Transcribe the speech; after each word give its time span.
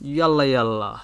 Jalla 0.00 0.44
jalla. 0.44 0.98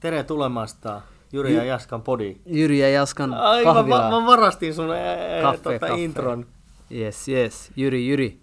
Tere 0.00 0.22
tulemasta 0.24 1.00
Jyri 1.32 1.54
ja 1.54 1.64
Jaskan 1.64 2.02
podi. 2.02 2.36
Jyri 2.46 2.78
ja 2.78 2.88
Jaskan 2.88 3.34
Ai, 3.34 3.64
mä, 3.64 3.74
kahvila. 3.74 4.10
mä, 4.10 4.20
mä 4.20 4.26
varastin 4.26 4.74
sun 4.74 4.90
ää, 4.90 5.42
Kaffe, 5.42 5.62
tota, 5.62 5.78
kaffe. 5.78 6.02
intron. 6.04 6.46
Yes, 6.94 7.28
yes. 7.28 7.70
Jyri, 7.76 8.08
Jyri. 8.08 8.40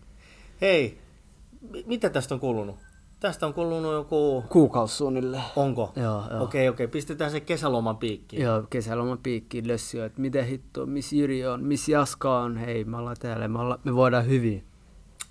Hei, 0.61 0.97
mi- 1.71 1.83
mitä 1.87 2.09
tästä 2.09 2.33
on 2.33 2.39
kulunut? 2.39 2.75
Tästä 3.19 3.45
on 3.47 3.53
kulunut 3.53 3.93
joku... 3.93 4.43
Kuukausi 4.49 4.95
suunnilleen. 4.95 5.43
Onko? 5.55 5.93
Joo, 5.95 6.23
joo. 6.31 6.43
Okei, 6.43 6.69
okei. 6.69 6.87
Pistetään 6.87 7.31
se 7.31 7.39
kesäloman 7.39 7.97
piikkiin. 7.97 8.41
Joo, 8.41 8.63
kesäloman 8.69 9.17
piikkiin 9.17 9.67
lössiä, 9.67 10.05
että 10.05 10.21
mitä 10.21 10.43
hittoa, 10.43 10.85
missä 10.85 11.15
Jyri 11.15 11.47
on, 11.47 11.63
missä 11.63 11.91
Jaska 11.91 12.39
on. 12.39 12.57
Hei, 12.57 12.83
me 12.83 12.97
ollaan 12.97 13.15
täällä, 13.19 13.47
me, 13.47 13.59
ollaan, 13.59 13.79
me 13.83 13.95
voidaan 13.95 14.25
hyvin. 14.27 14.63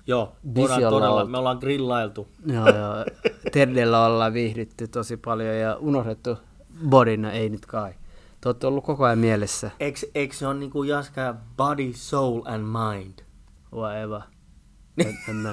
Joo, 0.06 0.32
voidaan 0.54 0.82
todella, 0.82 1.20
oltu. 1.20 1.30
me 1.30 1.38
ollaan 1.38 1.58
grillailtu. 1.60 2.28
Joo, 2.46 2.66
joo. 2.68 2.94
Terdellä 3.52 4.06
ollaan 4.06 4.32
viihdytty 4.32 4.88
tosi 4.88 5.16
paljon 5.16 5.56
ja 5.56 5.76
unohdettu 5.76 6.36
bodina, 6.88 7.32
ei 7.32 7.48
nyt 7.48 7.66
kai. 7.66 7.92
Te 8.40 8.48
olette 8.48 8.66
ollut 8.66 8.84
koko 8.84 9.04
ajan 9.04 9.18
mielessä. 9.18 9.70
Eikö, 9.80 9.98
eikö 10.14 10.34
se 10.34 10.46
on 10.46 10.60
niinku 10.60 10.82
Jaska 10.82 11.34
body, 11.56 11.92
soul 11.92 12.42
and 12.44 12.64
mind? 12.64 13.18
Whatever. 13.72 14.20
Mä, 15.42 15.52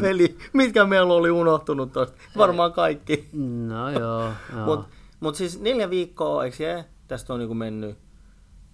Veli, 0.00 0.38
mitkä 0.52 0.84
meillä 0.84 1.14
oli 1.14 1.30
unohtunut 1.30 1.92
tosta? 1.92 2.16
Varmaan 2.36 2.72
kaikki. 2.72 3.28
no 3.66 3.90
joo, 3.90 4.32
joo. 4.56 4.66
Mutta 4.66 4.88
mut 5.20 5.34
siis 5.34 5.60
neljä 5.60 5.90
viikkoa, 5.90 6.44
eikö 6.44 6.56
se? 6.56 6.84
Tästä 7.08 7.32
on 7.32 7.38
niinku 7.38 7.54
mennyt. 7.54 7.98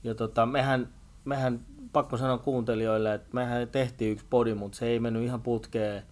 Ja 0.04 0.14
tota, 0.14 0.46
mehän, 0.46 0.88
mehän, 1.24 1.60
pakko 1.92 2.16
sanoa 2.16 2.38
kuuntelijoille, 2.38 3.14
että 3.14 3.28
mehän 3.32 3.68
tehtiin 3.68 4.12
yksi 4.12 4.26
podi, 4.30 4.54
mutta 4.54 4.78
se 4.78 4.86
ei 4.86 5.00
mennyt 5.00 5.22
ihan 5.22 5.42
putkeen. 5.42 6.02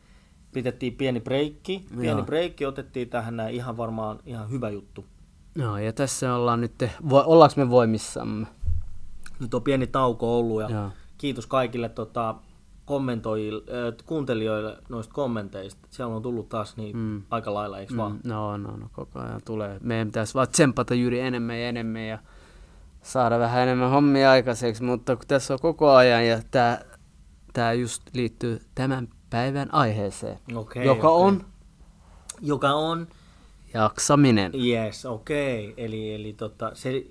Pitettiin 0.52 0.96
pieni 0.96 1.20
breikki. 1.20 1.84
Pieni 1.88 2.06
Joo. 2.06 2.22
breikki 2.22 2.66
otettiin 2.66 3.08
tähän 3.08 3.36
näin 3.36 3.54
ihan 3.54 3.76
varmaan 3.76 4.18
ihan 4.26 4.50
hyvä 4.50 4.70
juttu. 4.70 5.04
Joo, 5.54 5.78
ja 5.78 5.92
tässä 5.92 6.34
ollaan 6.34 6.60
nyt, 6.60 6.84
vo, 7.10 7.22
ollaanko 7.26 7.54
me 7.56 7.70
voimissamme? 7.70 8.46
Nyt 9.40 9.54
on 9.54 9.62
pieni 9.62 9.86
tauko 9.86 10.38
ollut 10.38 10.60
ja 10.60 10.70
Joo. 10.70 10.90
kiitos 11.18 11.46
kaikille 11.46 11.88
tota, 11.88 12.34
kommentoijille, 12.84 13.62
äh, 13.62 14.06
kuuntelijoille 14.06 14.76
noista 14.88 15.14
kommenteista. 15.14 15.88
Siellä 15.90 16.16
on 16.16 16.22
tullut 16.22 16.48
taas 16.48 16.76
niin 16.76 16.96
mm. 16.96 17.22
aika 17.30 17.54
lailla, 17.54 17.78
eikö 17.78 17.96
vaan? 17.96 18.12
Mm, 18.12 18.20
no, 18.24 18.56
no, 18.56 18.76
no, 18.76 18.88
koko 18.92 19.18
ajan 19.18 19.40
tulee. 19.44 19.78
Meidän 19.82 20.08
pitäisi 20.08 20.34
vaan 20.34 20.48
tsempata 20.48 20.94
Jyri 20.94 21.20
enemmän 21.20 21.60
ja 21.60 21.68
enemmän 21.68 22.06
ja 22.06 22.18
saada 23.02 23.38
vähän 23.38 23.62
enemmän 23.62 23.90
hommia 23.90 24.30
aikaiseksi, 24.30 24.82
mutta 24.82 25.16
kun 25.16 25.24
tässä 25.28 25.54
on 25.54 25.60
koko 25.60 25.90
ajan 25.90 26.26
ja 26.26 26.40
tämä 26.50 26.78
tää 27.52 27.72
just 27.72 28.02
liittyy 28.14 28.60
tämän 28.74 29.08
päivän 29.30 29.74
aiheeseen, 29.74 30.38
Okei, 30.54 30.86
joka 30.86 31.08
okei. 31.10 31.26
on 31.28 31.44
Joka 32.42 32.70
on 32.70 33.08
jaksaminen. 33.74 34.52
Yes, 34.66 35.06
okei. 35.06 35.70
Okay. 35.70 35.84
Eli, 35.84 36.14
eli 36.14 36.32
tota, 36.32 36.70
se 36.74 37.06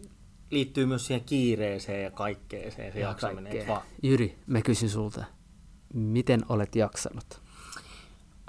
liittyy 0.52 0.86
myös 0.86 1.08
siihen 1.08 1.26
kiireeseen 1.26 2.03
ja 2.03 2.11
kaikkeeseen, 2.11 2.94
se 2.94 3.00
Ja 3.00 3.08
jaksaminen, 3.08 3.44
kaikkea. 3.53 3.67
vaan? 3.76 3.81
Jyri, 4.03 4.38
mä 4.48 4.61
kysyn 4.61 4.89
sulta, 4.89 5.23
miten 5.94 6.42
olet 6.50 6.76
jaksanut? 6.76 7.42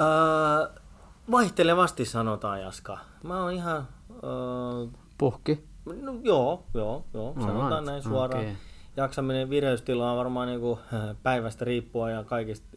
Öö, 0.01 0.81
vaihtelevasti 1.31 2.05
sanotaan, 2.05 2.61
Jaska. 2.61 2.99
Mä 3.25 3.43
oon 3.43 3.53
ihan... 3.53 3.89
Öö, 4.11 5.01
Puhki? 5.19 5.65
no, 6.01 6.13
joo, 6.23 6.65
joo, 6.75 7.05
joo, 7.15 7.35
sanotaan 7.41 7.63
Alright, 7.73 7.87
näin 7.87 8.03
suoraan. 8.03 8.43
okei. 8.45 8.57
Jaksaminen 8.97 9.51
vireystila 9.51 10.11
on 10.11 10.19
varmaan 10.19 10.49
niinku, 10.49 10.79
äh, 10.95 11.17
päivästä 11.23 11.65
riippuen 11.65 12.15
ja 12.15 12.25
kaikista 12.25 12.69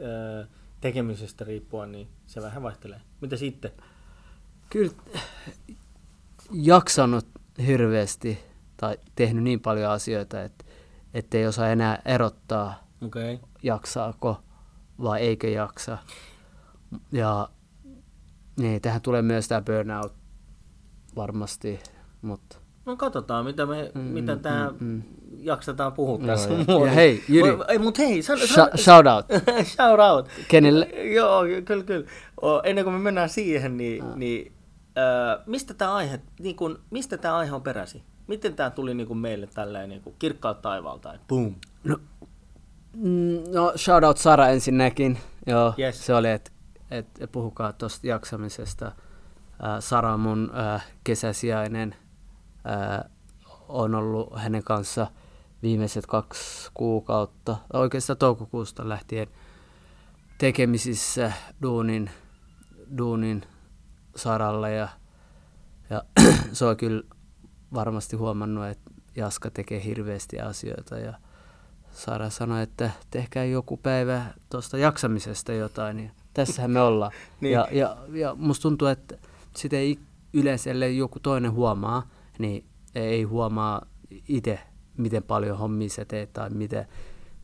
äh, 0.41 0.47
tekemisestä 0.83 1.45
riippuen, 1.45 1.91
niin 1.91 2.07
se 2.25 2.41
vähän 2.41 2.63
vaihtelee. 2.63 3.01
Mitä 3.21 3.37
sitten? 3.37 3.71
Kyllä 4.69 4.91
jaksanut 6.51 7.27
hirveästi 7.67 8.39
tai 8.77 8.97
tehnyt 9.15 9.43
niin 9.43 9.59
paljon 9.59 9.91
asioita, 9.91 10.41
että 10.43 10.65
ettei 11.13 11.47
osaa 11.47 11.69
enää 11.69 12.01
erottaa. 12.05 12.87
Okay. 13.05 13.37
jaksaako 13.63 14.43
vai 15.01 15.21
eikö 15.21 15.49
jaksa. 15.49 15.97
Ja 17.11 17.49
niin, 18.59 18.81
tähän 18.81 19.01
tulee 19.01 19.21
myös 19.21 19.47
tämä 19.47 19.61
burnout 19.61 20.13
varmasti, 21.15 21.79
mutta 22.21 22.57
No 22.85 22.95
katsotaan, 22.95 23.45
mitä, 23.45 23.65
me, 23.65 23.91
mm, 23.95 24.01
mitä 24.01 24.35
tää 24.35 24.69
mm, 24.69 24.77
mm. 24.79 25.03
Jaksetaan 25.45 25.93
puhua 25.93 26.17
Joo, 26.17 26.27
tässä. 26.27 26.49
ja- 26.49 26.85
ja 26.85 26.91
hei, 26.91 27.23
Jyri. 27.29 27.49
Ei, 27.67 27.79
mut 27.79 27.97
hei, 27.97 28.21
sano, 28.23 28.39
Sh- 28.41 28.77
shout 28.77 29.05
out. 29.07 29.25
Shout 29.75 29.99
out. 29.99 30.29
Kenelle? 30.47 30.85
Joo, 31.15 31.41
kyllä, 31.65 31.83
kyllä. 31.83 32.07
O, 32.41 32.61
ennen 32.63 32.83
kuin 32.83 32.93
me 32.93 32.99
mennään 32.99 33.29
siihen, 33.29 33.77
niin, 33.77 34.03
niin 34.15 34.53
äh, 34.97 35.43
mistä 35.45 35.73
tämä 35.73 35.93
aihe, 35.95 36.19
niin 36.39 36.55
kun, 36.55 36.79
mistä 36.91 37.17
tämä 37.17 37.35
aihe 37.37 37.55
on 37.55 37.61
peräisin? 37.61 38.01
Miten 38.27 38.55
tämä 38.55 38.69
tuli 38.69 38.93
niin 38.93 39.07
kun 39.07 39.17
meille 39.17 39.47
tälleen 39.47 39.89
niin 39.89 40.01
kun 40.01 40.15
kirkkaalta 40.19 40.61
taivaalta? 40.61 41.13
Boom. 41.27 41.55
No, 41.83 41.97
mm, 42.93 43.39
no 43.53 43.73
shout 43.75 44.03
out 44.03 44.17
Sara 44.17 44.47
ensinnäkin. 44.47 45.17
Joo, 45.47 45.73
Yes. 45.79 46.05
se 46.05 46.15
oli, 46.15 46.29
että 46.31 46.51
et, 46.91 47.07
et 47.19 47.31
puhukaa 47.31 47.73
tuosta 47.73 48.07
jaksamisesta. 48.07 48.91
Ää, 49.61 49.81
Sara 49.81 50.13
on 50.13 50.19
mun 50.19 50.51
ää, 50.53 50.79
kesäsijainen. 51.03 51.95
Ää, 52.63 53.09
on 53.69 53.95
ollut 53.95 54.29
hänen 54.39 54.63
kanssa 54.63 55.07
viimeiset 55.63 56.05
kaksi 56.05 56.71
kuukautta, 56.73 57.57
oikeastaan 57.73 58.17
toukokuusta 58.17 58.89
lähtien 58.89 59.27
tekemisissä 60.37 61.31
duunin, 61.61 62.09
duunin 62.97 63.43
saralla 64.15 64.69
ja, 64.69 64.87
ja 65.89 66.03
se 66.53 66.65
on 66.65 66.77
kyllä 66.77 67.03
varmasti 67.73 68.15
huomannut, 68.15 68.65
että 68.65 68.91
Jaska 69.15 69.51
tekee 69.51 69.83
hirveästi 69.83 70.39
asioita 70.39 70.97
ja 70.97 71.13
Sara 71.91 72.29
sanoi, 72.29 72.63
että 72.63 72.91
tehkää 73.11 73.45
joku 73.45 73.77
päivä 73.77 74.25
tuosta 74.49 74.77
jaksamisesta 74.77 75.53
jotain. 75.53 75.99
Ja 75.99 76.09
tässähän 76.33 76.71
me 76.71 76.81
ollaan. 76.81 77.11
Niin. 77.41 77.53
ja, 77.53 77.67
ja, 77.71 77.97
ja 78.13 78.35
musta 78.35 78.61
tuntuu, 78.61 78.87
että 78.87 79.17
sitä 79.55 79.77
ei 79.77 79.99
yleensä, 80.33 80.71
ellei 80.71 80.97
joku 80.97 81.19
toinen 81.19 81.51
huomaa, 81.51 82.07
niin 82.39 82.65
ei 82.95 83.23
huomaa 83.23 83.85
itse, 84.27 84.59
miten 84.97 85.23
paljon 85.23 85.57
hommia 85.57 85.89
sä 85.89 86.05
teet 86.05 86.33
tai 86.33 86.49
mitä. 86.49 86.85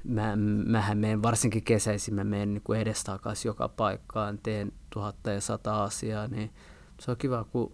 Mä, 0.04 0.36
mähän 0.66 0.98
menen 0.98 1.22
varsinkin 1.22 1.64
kesäisin, 1.64 2.14
mä 2.14 2.24
menen 2.24 2.54
niin 2.54 2.82
edestakaisin 2.82 3.50
joka 3.50 3.70
paikkaan, 3.70 4.40
teen 4.44 4.72
tuhatta 4.90 5.32
ja 5.32 5.42
sata 5.42 5.84
asiaa, 5.84 6.28
niin 6.28 6.52
se 7.00 7.12
on 7.12 7.18
kiva, 7.18 7.44
kun 7.44 7.72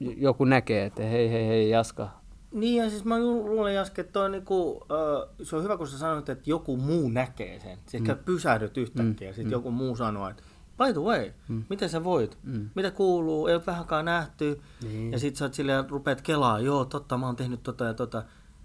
joku 0.00 0.44
näkee, 0.44 0.86
että 0.86 1.02
hei, 1.02 1.30
hei, 1.30 1.46
hei, 1.46 1.70
Jaska, 1.70 2.10
Niin 2.52 2.82
ja 2.82 2.90
siis 2.90 3.04
mä 3.04 3.18
luulen 3.18 3.74
Jaske, 3.74 4.00
että 4.00 4.12
toi 4.12 4.30
niinku, 4.30 4.86
äh, 4.92 5.36
se 5.42 5.56
on 5.56 5.62
hyvä 5.62 5.76
kun 5.76 5.88
sä 5.88 5.98
sanoit, 5.98 6.28
että 6.28 6.50
joku 6.50 6.76
muu 6.76 7.08
näkee 7.08 7.60
sen. 7.60 7.78
Siis 7.86 8.02
mm. 8.02 8.18
pysähdyt 8.24 8.76
yhtäkkiä 8.76 9.28
ja 9.28 9.34
sitten 9.34 9.46
mm. 9.46 9.52
joku 9.52 9.70
muu 9.70 9.96
sanoo, 9.96 10.28
että 10.28 10.42
by 10.84 10.92
the 10.92 11.00
way, 11.00 11.32
mm. 11.48 11.64
miten 11.68 11.88
sä 11.88 12.04
voit? 12.04 12.38
Mm. 12.42 12.70
Mitä 12.74 12.90
kuuluu? 12.90 13.46
Ei 13.46 13.54
ole 13.54 13.66
vähänkään 13.66 14.04
nähty. 14.04 14.60
Niin. 14.82 15.12
Ja 15.12 15.18
sit 15.18 15.36
sä 15.36 15.44
oot 15.44 15.54
silleen, 15.54 15.90
rupeat 15.90 16.22
kelaa, 16.22 16.60
joo 16.60 16.84
totta, 16.84 17.18
mä 17.18 17.26
oon 17.26 17.36
tehnyt 17.36 17.62
tota 17.62 17.84
ja 17.84 17.94
tota. 17.94 18.22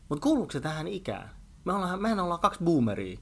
Mutta 0.09 0.23
kuuluuko 0.23 0.51
se 0.51 0.59
tähän 0.59 0.87
ikään? 0.87 1.29
Me 1.65 1.73
ollaan, 1.73 2.01
mehän 2.01 2.19
ollaan 2.19 2.39
kaksi 2.39 2.63
boomeria. 2.63 3.19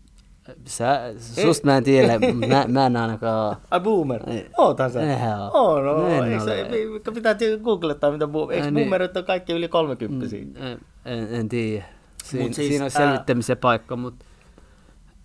Sä, 0.68 1.00
susta 1.18 1.66
mä 1.68 1.78
en 1.78 1.84
tiedä, 1.84 2.20
mä, 2.48 2.66
mä 2.68 2.86
en 2.86 2.98
ainakaan... 2.98 3.58
Ai 3.72 3.80
boomer? 3.80 4.22
Ootan 4.58 4.92
sä. 4.92 5.02
Eihän 5.02 5.42
oo. 5.42 5.52
Oo, 5.54 5.82
no, 5.82 6.08
En 6.08 6.24
eikö 6.24 6.44
se, 6.44 6.62
ole. 6.64 6.70
mi- 6.70 7.14
pitää 7.14 7.36
googlettaa 7.64 8.12
mitä 8.12 8.28
boomer. 8.28 8.56
Eikö 8.56 8.72
niin. 8.72 8.84
boomerit 8.86 9.18
on 9.18 9.24
kaikki 9.24 9.54
yli 9.54 9.68
30 9.68 10.26
En, 10.36 10.80
en, 11.06 11.28
en 11.36 11.50
tiedä. 11.50 11.86
Siin, 12.24 12.44
Mut 12.44 12.54
siis, 12.54 12.68
siinä 12.68 12.86
on 12.86 12.92
ää- 12.96 13.08
selvittämisen 13.08 13.58
paikka, 13.58 13.96
mutta 13.96 14.26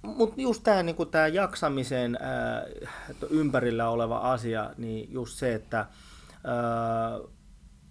Mutta 0.03 0.41
just 0.41 0.63
tämä 0.63 0.83
niinku 0.83 1.05
tää 1.07 1.29
jaksamisen 1.29 2.19
ää, 2.21 2.65
ympärillä 3.31 3.89
oleva 3.89 4.19
asia, 4.19 4.71
niin 4.77 5.13
just 5.13 5.39
se, 5.39 5.55
että 5.55 5.79
ää, 5.79 5.89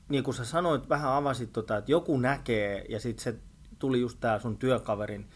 niin 0.09 0.23
kuin 0.23 0.33
sä 0.35 0.45
sanoit, 0.45 0.89
vähän 0.89 1.11
avasit 1.11 1.53
tota, 1.53 1.77
että 1.77 1.91
joku 1.91 2.17
näkee 2.17 2.85
ja 2.89 2.99
sitten 2.99 3.23
se 3.23 3.39
tuli 3.79 4.01
just 4.01 4.19
tämä 4.19 4.39
sun 4.39 4.57
työkaverin 4.57 5.27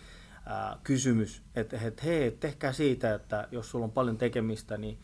ää, 0.45 0.77
kysymys, 0.83 1.43
että 1.55 1.77
et, 1.81 2.03
hei, 2.03 2.31
tehkää 2.31 2.73
siitä, 2.73 3.13
että 3.13 3.47
jos 3.51 3.71
sulla 3.71 3.85
on 3.85 3.91
paljon 3.91 4.17
tekemistä, 4.17 4.77
niin 4.77 4.99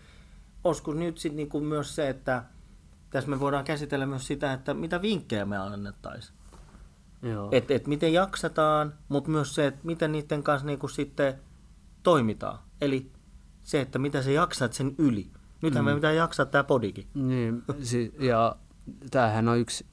olisiko 0.63 0.93
nyt 0.93 1.17
sitten 1.17 1.35
niinku 1.35 1.59
myös 1.59 1.95
se, 1.95 2.09
että 2.09 2.43
tässä 3.09 3.29
me 3.29 3.39
voidaan 3.39 3.65
käsitellä 3.65 4.05
myös 4.05 4.27
sitä, 4.27 4.53
että 4.53 4.73
mitä 4.73 5.01
vinkkejä 5.01 5.45
me 5.45 5.57
annettaisiin. 5.57 6.37
Että 7.51 7.73
et 7.73 7.87
miten 7.87 8.13
jaksataan, 8.13 8.93
mutta 9.09 9.29
myös 9.29 9.55
se, 9.55 9.67
että 9.67 9.79
miten 9.83 10.11
niiden 10.11 10.43
kanssa 10.43 10.67
niinku 10.67 10.87
sitten 10.87 11.33
toimitaan. 12.03 12.59
Eli 12.81 13.11
se, 13.63 13.81
että 13.81 13.99
mitä 13.99 14.21
sä 14.21 14.31
jaksat 14.31 14.73
sen 14.73 14.95
yli. 14.97 15.31
Nythän 15.61 15.85
mm. 15.85 15.89
me 15.89 15.95
pitää 15.95 16.11
jaksaa 16.11 16.45
tämä 16.45 16.63
podikin. 16.63 17.07
Niin, 17.13 17.63
si, 17.81 18.13
ja 18.19 18.55
tämähän 19.11 19.47
on 19.47 19.57
yksi, 19.57 19.85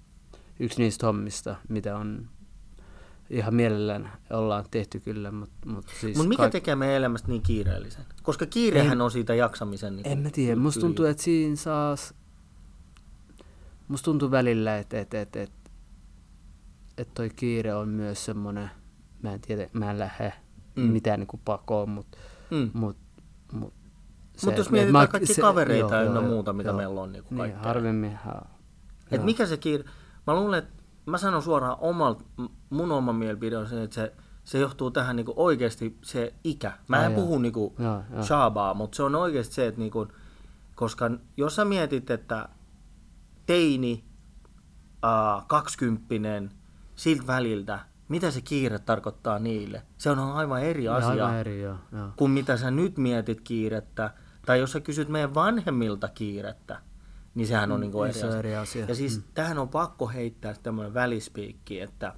yksi 0.60 0.82
niistä 0.82 1.06
hommista, 1.06 1.56
mitä 1.68 1.96
on 1.96 2.28
ihan 3.30 3.54
mielellään 3.54 4.12
ollaan 4.30 4.64
tehty 4.70 5.00
kyllä, 5.00 5.30
mutta 5.30 5.68
mut 5.68 5.88
siis 6.00 6.16
Mutta 6.16 6.28
mikä 6.28 6.42
kaik- 6.42 6.52
tekee 6.52 6.76
meidän 6.76 6.96
elämästä 6.96 7.28
niin 7.28 7.42
kiireellisen? 7.42 8.04
Koska 8.22 8.46
kiirehän 8.46 9.00
on 9.00 9.10
siitä 9.10 9.34
jaksamisen... 9.34 9.96
Niin 9.96 10.06
En 10.08 10.18
mä 10.18 10.30
tiedä, 10.30 10.56
musta 10.56 10.80
tuntuu, 10.80 11.04
että 11.04 11.22
siinä 11.22 11.56
saas... 11.56 12.14
musta 13.88 14.04
tuntuu 14.04 14.30
välillä, 14.30 14.78
että 14.78 15.00
et, 15.00 15.14
et, 15.14 15.36
et, 15.36 15.52
et 16.98 17.14
toi 17.14 17.30
kiire 17.36 17.74
on 17.74 17.88
myös 17.88 18.24
semmoinen, 18.24 18.70
mä 19.22 19.32
en 19.34 19.40
tiedä, 19.40 19.68
mä 19.72 19.90
en 19.90 19.98
lähde 19.98 20.32
mm. 20.76 20.82
mitään 20.82 21.18
niinku 21.20 21.40
pakoon, 21.44 21.88
mutta 21.90 22.18
Mm. 22.50 22.70
mut, 22.74 22.96
mut 23.52 23.74
Mutta 24.44 24.60
jos 24.60 24.66
et 24.66 24.72
mietitään 24.72 25.02
mä- 25.04 25.06
kaikki 25.06 25.34
se- 25.34 25.40
kavereita 25.40 25.94
joo, 25.94 26.04
ynnä 26.04 26.20
joo, 26.20 26.28
muuta, 26.28 26.52
mitä 26.52 26.68
joo. 26.68 26.76
meillä 26.76 27.00
on 27.00 27.12
niinku 27.12 27.34
niin, 27.34 27.38
kaikkea. 27.38 27.62
harvemminhan. 27.62 28.42
Et 29.10 29.12
joo. 29.12 29.24
mikä 29.24 29.46
se 29.46 29.56
kiire? 29.56 29.84
Mä 30.26 30.34
luulen, 30.34 30.58
että 30.58 30.73
mä 31.06 31.18
sanon 31.18 31.42
suoraan 31.42 31.76
omalta, 31.80 32.24
mun 32.70 32.92
oma 32.92 33.12
mielipide 33.12 33.56
on 33.56 33.66
se, 33.66 33.82
että 33.82 33.94
se, 33.94 34.12
se 34.44 34.58
johtuu 34.58 34.90
tähän 34.90 35.16
niinku 35.16 35.32
oikeasti 35.36 35.98
se 36.02 36.34
ikä. 36.44 36.72
Mä 36.88 36.96
Ai 36.98 37.04
en 37.04 37.12
joo. 37.12 37.20
puhu 37.20 37.38
niinku 37.38 37.74
Joo, 37.78 38.02
joo. 38.12 38.22
shabaa, 38.22 38.74
mutta 38.74 38.96
se 38.96 39.02
on 39.02 39.14
oikeasti 39.14 39.54
se, 39.54 39.66
että 39.66 39.80
niinku, 39.80 40.08
koska 40.74 41.10
jos 41.36 41.56
sä 41.56 41.64
mietit, 41.64 42.10
että 42.10 42.48
teini, 43.46 44.04
äh, 45.04 45.46
kaksikymppinen, 45.46 46.50
siltä 46.96 47.26
väliltä, 47.26 47.78
mitä 48.08 48.30
se 48.30 48.40
kiire 48.40 48.78
tarkoittaa 48.78 49.38
niille? 49.38 49.82
Se 49.98 50.10
on 50.10 50.18
aivan 50.18 50.62
eri 50.62 50.88
asia 50.88 51.08
Aivan 51.08 51.36
eri, 51.36 51.62
joo, 51.62 51.76
joo. 51.92 52.08
kuin 52.16 52.30
mitä 52.30 52.56
sä 52.56 52.70
nyt 52.70 52.98
mietit 52.98 53.40
kiirettä. 53.40 54.10
Tai 54.46 54.58
jos 54.58 54.72
sä 54.72 54.80
kysyt 54.80 55.08
meidän 55.08 55.34
vanhemmilta 55.34 56.08
kiirettä, 56.08 56.80
niin 57.34 57.46
sehän 57.46 57.72
on 57.72 57.80
niinku 57.80 58.02
niin 58.02 58.10
eri 58.10 58.18
se 58.20 58.24
on 58.26 58.30
asia. 58.30 58.38
eri 58.38 58.56
asia. 58.56 58.84
Ja 58.88 58.94
siis 58.94 59.16
Mm. 59.16 59.22
tähän 59.34 59.58
on 59.58 59.68
pakko 59.68 60.08
heittää 60.08 60.54
tämmöinen 60.62 60.94
välispiikki, 60.94 61.80
että 61.80 62.12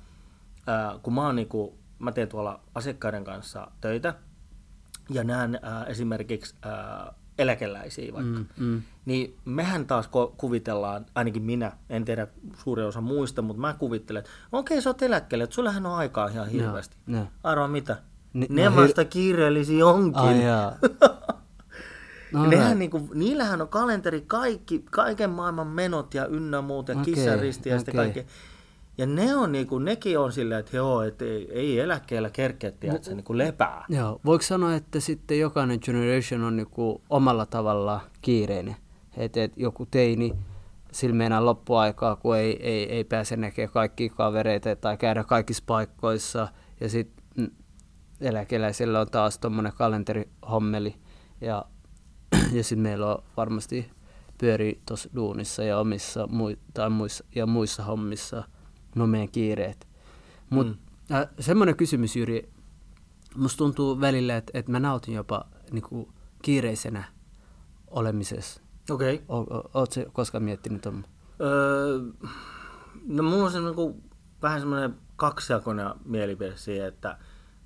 ää, 0.67 0.99
kun 1.03 1.15
mä, 1.15 1.27
oon 1.27 1.37
niinku, 1.37 1.79
mä 1.99 2.13
teen 2.13 2.29
tuolla 2.29 2.61
asiakkaiden 2.75 3.25
kanssa 3.25 3.71
töitä 3.81 4.15
ja 5.11 5.25
näen 5.25 5.59
ää, 5.63 5.85
esimerkiksi 5.85 6.55
ää, 6.63 7.13
eläkeläisiä 7.39 8.13
vaikka, 8.13 8.39
Mm, 8.39 8.47
mm. 8.57 8.83
niin 9.05 9.37
mehän 9.45 9.87
taas 9.87 10.07
ko- 10.07 10.35
kuvitellaan, 10.37 11.07
ainakin 11.15 11.43
minä, 11.43 11.73
en 11.91 12.05
tiedä 12.05 12.27
suuri 12.59 12.83
osa 12.83 13.01
muista, 13.01 13.43
mutta 13.43 13.61
mä 13.61 13.75
kuvittelen, 13.79 14.21
että 14.21 14.31
okei 14.53 14.83
sä 14.83 14.91
oot 14.91 15.03
eläkkeelle, 15.03 15.45
että 15.45 15.55
sullähän 15.55 15.87
on 15.87 15.95
aikaa 15.95 16.29
ihan 16.29 16.49
hirveästi. 16.49 16.97
Joo. 17.07 17.27
Arvaa 17.43 17.69
mitä? 17.69 17.97
Ni- 18.33 18.47
ne 18.51 18.65
no 18.65 18.71
hir- 18.87 19.05
kiireellisiä 19.05 19.87
onkin. 19.87 20.21
Ai 20.23 20.35
No, 22.37 22.51
Nehän 22.51 22.67
right. 22.67 22.79
niinku, 22.79 23.09
niillähän 23.15 23.63
on 23.63 23.69
kalenteri 23.69 24.25
kaikki, 24.27 24.85
kaiken 24.91 25.31
maailman 25.31 25.67
menot 25.67 26.15
ja 26.15 26.27
ynnä 26.27 26.61
muuta, 26.61 26.93
Okei, 26.93 27.05
kissaristi 27.05 27.69
ja 27.69 27.77
okei. 27.77 27.95
kaikki. 27.95 28.27
Ja 28.99 29.07
ne 29.07 29.37
on 29.37 29.53
niinku, 29.53 29.79
nekin 29.79 30.19
on 30.19 30.33
silleen, 30.33 30.61
että 30.61 30.77
joo, 30.77 31.03
et 31.03 31.23
ei, 31.23 31.53
ei 31.53 31.81
eläkkeellä 31.81 32.31
kerkeä, 32.31 32.69
että 32.69 32.99
se 33.03 33.15
niinku 33.15 33.39
lepää. 33.39 33.85
Joo, 33.89 34.21
voiko 34.25 34.43
sanoa, 34.43 34.75
että 34.75 35.01
sitten 35.01 35.39
jokainen 35.39 35.79
generation 35.85 36.43
on 36.45 36.57
niinku 36.57 37.03
omalla 37.11 37.47
tavallaan 37.47 38.01
kiireinen? 38.23 38.77
Että 39.17 39.43
et 39.43 39.53
joku 39.57 39.87
teini, 39.87 40.33
sillä 40.93 41.15
meinaa 41.15 41.45
loppuaikaa, 41.45 42.17
kun 42.17 42.37
ei, 42.37 42.63
ei, 42.63 42.93
ei 42.93 43.05
pääse 43.05 43.37
näkemään 43.37 43.73
kaikkia 43.73 44.11
kavereita 44.11 44.77
tai 44.77 44.97
käydä 44.97 45.25
kaikissa 45.25 45.65
paikkoissa. 45.67 46.49
Ja 46.81 46.89
sitten 46.89 47.51
eläkeläisillä 48.21 49.01
on 49.01 49.11
taas 49.11 49.39
tuommoinen 49.39 49.73
kalenterihommeli. 49.73 50.95
Ja, 51.41 51.65
ja 52.57 52.65
sitten 52.65 52.83
meillä 52.83 53.15
on 53.15 53.23
varmasti 53.37 53.91
pyörii 54.39 54.81
tuossa 54.87 55.09
duunissa 55.15 55.65
ja 55.65 55.79
omissa 55.79 56.27
mui, 56.27 56.59
tai 56.75 56.91
muissa, 56.91 57.25
ja 57.35 57.47
muissa 57.47 57.85
hommissa 57.85 58.45
no 58.95 59.07
meidän 59.07 59.29
kiireet. 59.29 59.87
Mutta 60.51 60.73
Mm. 61.11 61.17
äh, 61.17 61.27
semmoinen 61.41 61.77
kysymys, 61.77 62.17
Jyri, 62.17 62.49
musta 63.37 63.59
tuntuu 63.59 64.01
välillä, 64.01 64.37
että, 64.37 64.51
että 64.59 64.73
mä 64.73 64.81
nautin 64.81 65.15
jopa 65.15 65.45
niinku, 65.73 66.13
kiireisenä 66.43 67.05
olemisessa. 67.91 68.61
Okei. 68.91 69.15
Okay. 69.15 69.27
O, 69.29 69.57
o, 69.59 69.71
ootko 69.75 70.01
koskaan 70.13 70.45
miettinyt 70.45 70.83
tuon? 70.83 71.05
Öö, 71.41 71.99
no 73.07 73.23
mulla 73.23 73.45
on 73.45 73.53
se 73.53 73.61
niinku, 73.61 74.03
vähän 74.43 74.61
semmoinen 74.61 74.95
kaksijakoinen 75.17 75.91
mielipide 76.05 76.57
siihen, 76.57 76.89
että 76.89 77.19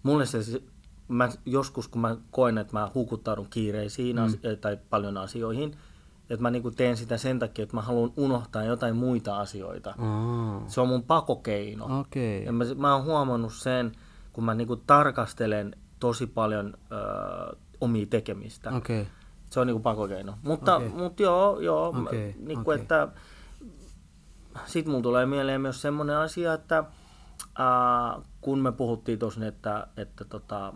mulle 0.03 0.27
se- 0.27 0.63
mä, 1.11 1.29
joskus 1.47 1.89
kun 1.89 2.01
mä 2.01 2.17
koen, 2.31 2.59
että 2.59 2.73
mä 2.79 2.91
hukuttaudun 2.95 3.47
kiireisiin 3.51 4.17
mm. 4.17 4.25
asi- 4.25 4.41
tai 4.61 4.79
paljon 4.91 5.17
asioihin, 5.17 5.77
että 6.31 6.43
mä 6.43 6.51
niinku 6.51 6.71
teen 6.71 6.97
sitä 6.97 7.17
sen 7.17 7.39
takia, 7.39 7.63
että 7.63 7.77
mä 7.77 7.83
haluan 7.83 8.13
unohtaa 8.17 8.65
jotain 8.65 8.97
muita 8.97 9.39
asioita. 9.39 9.95
Aa, 9.99 10.63
Se 10.67 10.81
on 10.81 10.89
mun 10.89 11.03
pakokeino. 11.03 12.01
Okei. 12.01 12.45
Ja 12.45 12.53
mä, 12.53 12.65
mä 12.77 12.95
oon 12.95 13.05
huomannut 13.05 13.53
sen, 13.53 13.93
kun 14.33 14.45
mä 14.45 14.55
niinku 14.55 14.77
tarkastelen 14.77 15.77
tosi 16.01 16.27
paljon 16.27 16.75
ö, 16.93 17.57
omia 17.81 18.07
tekemistä. 18.07 18.71
Okei. 18.71 19.09
Se 19.51 19.61
on 19.61 19.67
niinku 19.67 19.83
pakokeino. 19.83 20.35
Mutta, 20.43 20.77
okay. 20.77 20.89
mut 20.89 21.21
joo, 21.21 21.61
joo 21.61 21.89
okay. 21.89 22.33
niinku, 22.39 22.71
okei. 22.71 22.81
että 22.83 23.09
sit 24.67 24.87
mulla 24.87 25.03
tulee 25.03 25.27
mieleen 25.27 25.61
myös 25.61 25.83
semmoinen 25.83 26.17
asia, 26.17 26.55
että 26.55 26.85
ää, 27.59 28.21
kun 28.41 28.59
me 28.59 28.73
puhuttiin 28.73 29.19
tuossa, 29.19 29.47
että, 29.47 29.87
että 29.97 30.25
tota, 30.25 30.73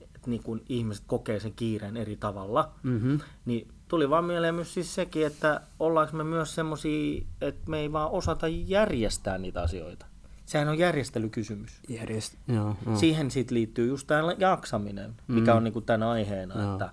että 0.00 0.30
niin 0.30 0.42
kun 0.42 0.60
ihmiset 0.68 1.04
kokee 1.06 1.40
sen 1.40 1.52
kiireen 1.52 1.96
eri 1.96 2.16
tavalla, 2.16 2.72
Mm-hmm. 2.82 3.20
niin 3.44 3.68
tuli 3.88 4.10
vaan 4.10 4.24
mieleen 4.24 4.54
myös 4.54 4.74
siis 4.74 4.94
sekin, 4.94 5.26
että 5.26 5.60
ollaanko 5.78 6.16
me 6.16 6.24
myös 6.24 6.54
semmoisia, 6.54 7.22
että 7.40 7.70
me 7.70 7.78
ei 7.78 7.92
vaan 7.92 8.10
osata 8.10 8.48
järjestää 8.48 9.38
niitä 9.38 9.62
asioita. 9.62 10.06
Sehän 10.46 10.68
on 10.68 10.78
järjestelykysymys. 10.78 11.80
Järjest... 11.88 12.34
Joo, 12.48 12.76
joo. 12.86 12.96
Siihen 12.96 13.30
sitten 13.30 13.54
liittyy 13.54 13.86
just 13.88 14.06
tämä 14.06 14.34
jaksaminen, 14.38 15.14
mikä 15.28 15.50
Mm. 15.52 15.56
on 15.56 15.64
niinku 15.64 15.80
tämän 15.80 16.08
aiheena. 16.08 16.62
Joo. 16.62 16.72
Että, 16.72 16.90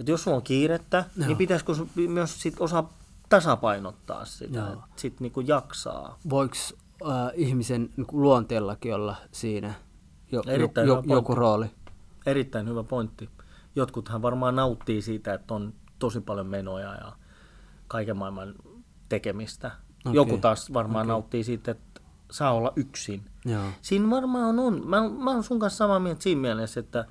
että 0.00 0.10
jos 0.12 0.22
sulla 0.24 0.36
on 0.36 0.42
kiirettä, 0.42 1.04
Joo. 1.16 1.26
niin 1.26 1.36
pitäisikö 1.36 1.72
myös 2.08 2.42
sit 2.42 2.54
osaa 2.60 2.92
tasapainottaa 3.28 4.24
sitä, 4.24 4.58
Joo. 4.58 4.72
että 4.72 4.84
sit 4.96 5.20
niinku 5.20 5.40
jaksaa. 5.40 6.18
Voiko 6.30 6.54
äh, 7.02 7.30
ihmisen 7.34 7.90
niinku, 7.96 8.22
luonteellakin 8.22 8.94
olla 8.94 9.16
siinä 9.32 9.74
jo, 10.32 10.42
Erittäin 10.46 10.86
jo, 10.88 10.94
joku 10.94 11.08
pointti. 11.08 11.34
rooli? 11.34 11.66
Erittäin 12.26 12.68
hyvä 12.68 12.82
pointti. 12.82 13.30
Jotkuthan 13.76 14.22
varmaan 14.22 14.56
nauttii 14.56 15.02
siitä, 15.02 15.34
että 15.34 15.54
on 15.54 15.74
tosi 15.98 16.20
paljon 16.20 16.46
menoja 16.46 16.94
ja 16.94 17.12
kaiken 17.88 18.16
maailman 18.16 18.54
tekemistä. 19.08 19.66
Okei. 20.06 20.16
Joku 20.16 20.38
taas 20.38 20.72
varmaan 20.72 21.02
Okei. 21.06 21.08
nauttii 21.08 21.44
siitä, 21.44 21.70
että 21.70 22.00
saa 22.30 22.52
olla 22.52 22.72
yksin. 22.76 23.24
Joo. 23.44 23.64
Siinä 23.82 24.10
varmaan 24.10 24.58
on, 24.58 24.82
mä, 24.88 25.08
mä 25.08 25.30
oon 25.30 25.44
sun 25.44 25.58
kanssa 25.58 25.76
samaa 25.76 25.98
mieltä 25.98 26.22
siinä 26.22 26.40
mielessä, 26.40 26.80
että 26.80 27.04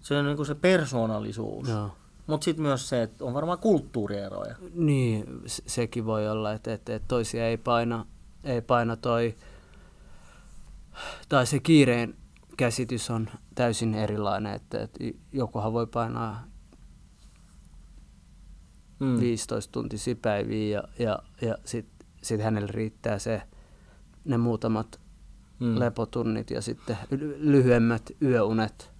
se 0.00 0.18
on 0.18 0.24
niinku 0.26 0.44
se 0.44 0.54
persoonallisuus. 0.54 1.68
Joo. 1.68 1.90
Mutta 2.26 2.44
sitten 2.44 2.62
myös 2.62 2.88
se, 2.88 3.02
että 3.02 3.24
on 3.24 3.34
varmaan 3.34 3.58
kulttuurieroja. 3.58 4.56
Niin, 4.74 5.24
se- 5.46 5.62
sekin 5.66 6.06
voi 6.06 6.28
olla, 6.28 6.52
että, 6.52 6.72
että, 6.72 6.94
että 6.94 7.08
toisia 7.08 7.46
ei 7.48 7.56
paina, 7.56 8.06
ei 8.44 8.60
paina 8.60 8.96
toi, 8.96 9.36
tai 11.28 11.46
se 11.46 11.60
kiireen 11.60 12.14
käsitys 12.66 13.10
on 13.10 13.28
täysin 13.54 13.94
erilainen, 13.94 14.54
että, 14.54 14.82
että 14.82 14.98
jokuhan 15.32 15.72
voi 15.72 15.86
painaa 15.86 16.44
Mm. 19.00 19.20
15 19.20 19.72
tuntisia 19.72 20.14
päiviä 20.22 20.68
ja, 20.78 20.82
ja, 20.98 21.18
ja 21.48 21.54
sitten 21.64 22.08
sit 22.22 22.40
hänelle 22.42 22.68
riittää 22.72 23.18
se, 23.18 23.42
ne 24.24 24.36
muutamat 24.38 25.00
Mm. 25.60 25.78
lepotunnit 25.78 26.50
ja 26.50 26.62
sitten 26.62 26.96
ly- 27.10 27.36
lyhyemmät 27.38 28.10
yöunet. 28.22 28.90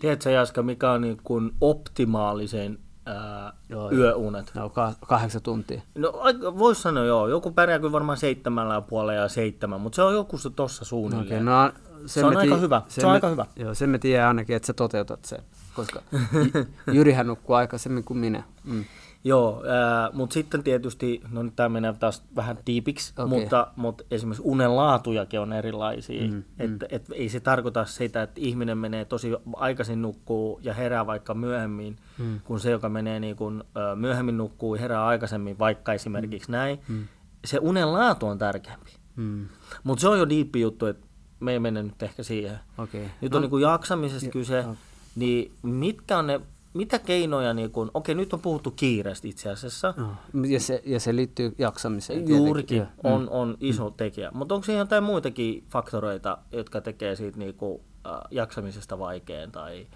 Tiedätkö 0.00 0.30
Jaska, 0.30 0.62
mikä 0.62 0.90
on 0.92 1.00
niin 1.00 1.18
kuin 1.24 1.50
optimaalisen 1.60 2.78
ää, 3.06 3.52
Joo, 3.68 3.92
yöunet? 3.92 4.52
Ne 4.54 4.62
on 4.62 4.70
ka- 4.70 4.94
kahdeksan 5.06 5.42
tuntia. 5.42 5.80
No 5.94 6.12
voisi 6.58 6.82
sanoa 6.82 7.04
joo, 7.04 7.28
joku 7.28 7.50
pärjää 7.50 7.78
kyllä 7.78 7.92
varmaan 7.92 8.18
seitsemällä 8.18 8.74
ja 8.74 8.80
puolella 8.80 9.12
ja 9.22 9.28
seitsemän, 9.28 9.80
mutta 9.80 9.96
se 9.96 10.02
on 10.02 10.14
joku 10.14 10.38
se 10.38 10.50
tossa 10.50 10.82
Okei, 10.82 10.88
suunnilleen. 10.88 11.44
no, 11.44 11.72
Se 12.06 12.24
on 12.24 12.36
aika 12.36 12.54
tii- 12.56 12.60
hyvä, 12.60 12.82
se 12.88 13.00
on 13.06 13.10
me- 13.10 13.12
aika 13.14 13.28
hyvä. 13.28 13.46
Joo, 13.56 13.74
sen 13.74 13.90
me 13.90 13.98
tiedän 13.98 14.28
ainakin, 14.28 14.56
että 14.56 14.66
sä 14.66 14.72
toteutat 14.72 15.24
sen, 15.24 15.38
koska 15.74 16.02
Jyrihän 16.92 17.26
nukkuu 17.26 17.56
aikaisemmin 17.56 18.04
kuin 18.04 18.18
minä. 18.18 18.42
Mm. 18.64 18.84
Joo, 19.24 19.62
ää, 19.66 20.10
mutta 20.12 20.34
sitten 20.34 20.62
tietysti, 20.62 21.20
no 21.30 21.42
nyt 21.42 21.56
tämä 21.56 21.68
menee 21.68 21.92
taas 21.92 22.22
vähän 22.36 22.58
diipiksi, 22.66 23.12
Okei. 23.18 23.40
mutta, 23.40 23.66
mutta 23.76 24.04
esimerkiksi 24.10 24.42
unen 24.46 24.76
laatujakin 24.76 25.40
on 25.40 25.52
erilaisia. 25.52 26.28
Mm, 26.28 26.34
Mm, 26.34 26.42
et, 26.58 26.70
et, 26.88 27.06
ei 27.14 27.28
se 27.28 27.40
tarkoita 27.40 27.84
sitä, 27.84 28.22
että 28.22 28.40
ihminen 28.40 28.78
menee 28.78 29.04
tosi 29.04 29.32
aikaisin 29.56 30.02
nukkuu 30.02 30.60
ja 30.62 30.74
herää 30.74 31.06
vaikka 31.06 31.34
myöhemmin, 31.34 31.96
Mm. 32.18 32.40
kun 32.44 32.60
se, 32.60 32.70
joka 32.70 32.88
menee 32.88 33.20
niin 33.20 33.36
kun, 33.36 33.64
myöhemmin 33.94 34.36
nukkuu 34.36 34.74
ja 34.74 34.80
herää 34.80 35.06
aikaisemmin, 35.06 35.58
vaikka 35.58 35.92
esimerkiksi 35.92 36.48
mm. 36.48 36.52
näin. 36.52 36.78
Mm. 36.88 37.04
Se 37.44 37.58
unen 37.62 37.92
laatu 37.92 38.26
on 38.26 38.38
tärkeämpi. 38.38 38.90
Mm. 39.16 39.46
Mutta 39.84 40.00
se 40.00 40.08
on 40.08 40.18
jo 40.18 40.28
diippi 40.28 40.60
juttu, 40.60 40.86
että 40.86 41.05
me 41.46 41.52
ei 41.52 41.58
mennä 41.58 41.82
nyt 41.82 42.02
ehkä 42.02 42.22
siihen. 42.22 42.58
Okei. 42.78 43.06
Nyt 43.20 43.34
on 43.34 43.42
niin 43.42 43.60
jaksamisesta 43.60 44.26
Jo- 44.26 44.32
kyse, 44.32 44.60
ok. 44.60 44.76
niin 45.16 45.52
mitkä 45.62 46.18
on 46.18 46.26
ne, 46.26 46.40
mitä 46.74 46.98
keinoja, 46.98 47.54
niin 47.54 47.70
kun, 47.70 47.90
okei 47.94 48.14
nyt 48.14 48.32
on 48.32 48.40
puhuttu 48.40 48.70
kiireestä 48.70 49.28
itse 49.28 49.50
asiassa, 49.50 49.94
Joo. 49.96 50.44
Ja, 50.46 50.60
se, 50.60 50.82
ja 50.84 51.00
se 51.00 51.16
liittyy 51.16 51.54
jaksamiseen. 51.58 52.28
Juurikin 52.28 52.66
tietenkin. 52.68 53.00
Joo. 53.04 53.14
on, 53.14 53.28
on 53.30 53.56
iso 53.60 53.90
tekijä. 53.90 54.30
Mutta 54.34 54.54
onko 54.54 54.64
siinä 54.64 54.78
jotain 54.80 55.04
muitakin 55.04 55.64
faktoreita, 55.70 56.38
jotka 56.52 56.80
tekee 56.80 57.16
siitä 57.16 57.38
niinku, 57.38 57.80
äh, 58.06 58.12
jaksamisesta 58.30 58.98
vaikean 58.98 59.52
tai, 59.52 59.86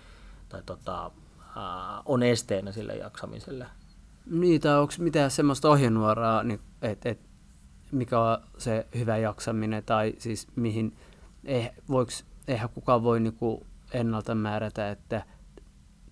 tai 0.49 0.63
tota, 0.67 1.07
äh, 1.07 2.03
on 2.07 2.23
esteenä 2.23 2.73
sille 2.73 2.97
jaksamiselle? 2.97 3.67
Niin, 4.31 4.61
tai 4.61 4.79
onko 4.79 4.95
mitään 4.99 5.31
semmoista 5.31 5.71
ohjenuoraa, 5.71 6.43
niin, 6.43 6.61
että 6.83 7.09
et, 7.09 7.21
mikä 7.93 8.21
on 8.21 8.39
se 8.59 8.87
hyvä 8.95 9.17
jaksaminen, 9.17 9.83
tai 9.85 10.15
siis 10.19 10.47
mihin, 10.57 10.97
eh, 11.45 11.73
voiks, 11.89 12.25
eihän 12.49 12.69
kukaan 12.69 13.03
voi 13.03 13.21
niinku 13.21 13.67
ennalta 13.93 14.35
määrätä, 14.35 14.91
että 14.91 15.23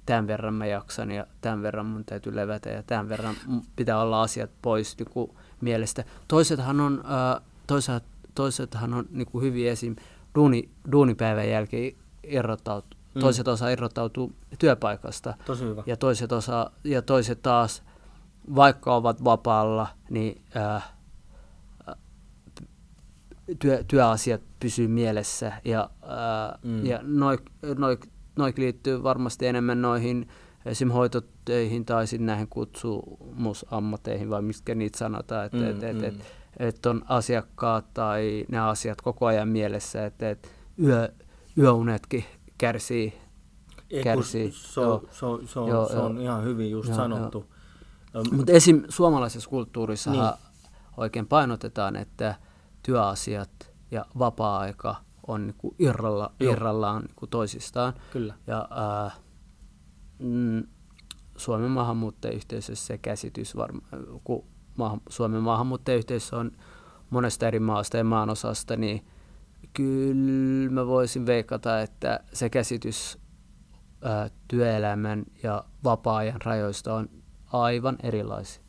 tämän 0.07 0.27
verran 0.27 0.55
mä 0.55 0.67
jaksan 0.67 1.11
ja 1.11 1.27
tämän 1.41 1.63
verran 1.63 1.87
mun 1.87 2.05
täytyy 2.05 2.37
levätä 2.37 2.71
ja 2.71 2.83
tämän 2.83 3.09
verran 3.09 3.35
pitää 3.77 4.01
olla 4.01 4.23
asiat 4.23 4.51
pois 4.63 4.97
niin 4.99 5.37
mielestä. 5.61 6.05
Toisethan 6.29 6.81
on, 6.81 7.05
äh, 7.05 7.43
toiset, 7.67 8.05
toisethan 8.35 8.95
on 8.95 9.07
niin 9.11 9.27
kuin 9.27 9.45
hyvin 9.45 9.69
esim. 9.69 9.97
Duuni, 10.35 10.71
duunipäivän 10.93 11.51
jälkeen 11.51 11.93
irrottautuu, 12.23 13.01
mm. 13.15 13.21
toiset 13.21 13.49
osa 13.49 13.69
irrottautuu 13.69 14.33
työpaikasta. 14.59 15.35
Tosi 15.45 15.65
hyvä. 15.65 15.83
Ja 15.87 15.97
toiset, 15.97 16.33
osa, 16.33 16.71
ja 16.85 17.03
toiset 17.03 17.43
taas, 17.43 17.83
vaikka 18.55 18.95
ovat 18.95 19.25
vapaalla, 19.25 19.87
niin 20.11 20.43
äh, 20.57 20.93
työ, 23.59 23.85
työasiat 23.89 24.41
pysyy 24.61 24.89
mielessä 24.89 25.53
ja, 25.65 25.91
ää, 26.03 26.59
mm. 26.63 26.87
ja 26.87 27.01
noin 27.03 27.39
noi, 27.79 27.99
noi 28.37 28.53
liittyy 28.57 29.03
varmasti 29.03 29.47
enemmän 29.47 29.83
noihin 29.83 30.29
esim. 30.65 30.89
hoitotöihin 30.89 31.85
tai 31.85 32.07
sitten 32.07 32.27
näihin 32.27 32.49
kutsumusammateihin 32.49 34.31
vai 34.31 34.43
mistä 34.43 34.75
niitä 34.75 34.99
sanotaan, 34.99 35.47
että 35.47 35.59
mm, 35.59 35.71
et, 35.71 35.83
et, 35.83 35.97
mm. 35.97 36.05
et, 36.05 36.15
et 36.59 36.87
on 36.87 37.03
asiakkaat 37.09 37.95
tai 37.95 38.45
ne 38.49 38.59
asiat 38.59 39.01
koko 39.01 39.27
ajan 39.27 39.49
mielessä, 39.49 40.07
että 40.07 40.31
et 40.31 40.51
yö, 40.83 41.09
yöunetkin 41.59 42.25
kärsii. 42.59 43.15
Ei, 43.91 44.03
kärsii. 44.03 44.53
Se, 44.53 44.81
on, 44.81 45.09
se, 45.11 45.27
on, 45.27 45.49
se, 45.49 45.59
on, 45.59 45.69
joo, 45.69 45.89
se 45.89 45.97
on 45.97 46.21
ihan 46.21 46.45
hyvin 46.45 46.71
just 46.71 46.89
joo, 46.89 46.97
sanottu. 46.97 47.47
Mutta 48.33 48.53
esim. 48.53 48.83
suomalaisessa 48.89 49.51
kulttuurissa 49.51 50.11
niin. 50.11 50.25
oikein 50.97 51.27
painotetaan, 51.27 51.97
että 51.97 52.35
työasiat 52.83 53.73
ja 53.91 54.05
vapaa-aika 54.19 54.97
on 55.27 55.47
niin 55.47 55.55
kuin 55.59 55.75
irralla, 55.79 56.33
irrallaan 56.41 57.03
niin 57.03 57.15
kuin 57.17 57.31
toisistaan. 57.31 57.95
Kyllä. 58.13 58.35
Ja 58.47 58.69
ää, 58.71 59.11
mm, 60.19 60.63
Suomen 61.37 61.71
maahanmuuttajayhteisössä 61.71 62.87
se 62.87 62.99
käsitys, 62.99 63.57
varma, 63.57 63.81
kun 64.25 64.47
maahan, 64.77 65.01
Suomen 65.09 65.43
maahanmuuttajayhteisö 65.43 66.37
on 66.37 66.53
monesta 67.11 67.47
eri 67.47 67.61
maasta 67.61 67.97
ja 67.97 68.05
maanosasta, 68.05 68.77
niin 68.77 69.07
kyllä 69.73 70.71
mä 70.71 70.87
voisin 70.87 71.27
veikata, 71.27 71.81
että 71.81 72.21
se 72.33 72.51
käsitys 72.51 73.19
ää, 74.03 74.31
työelämän 74.49 75.25
ja 75.43 75.65
vapaa-ajan 75.85 76.43
rajoista 76.45 76.95
on 76.95 77.09
aivan 77.53 77.97
erilaisia. 78.03 78.63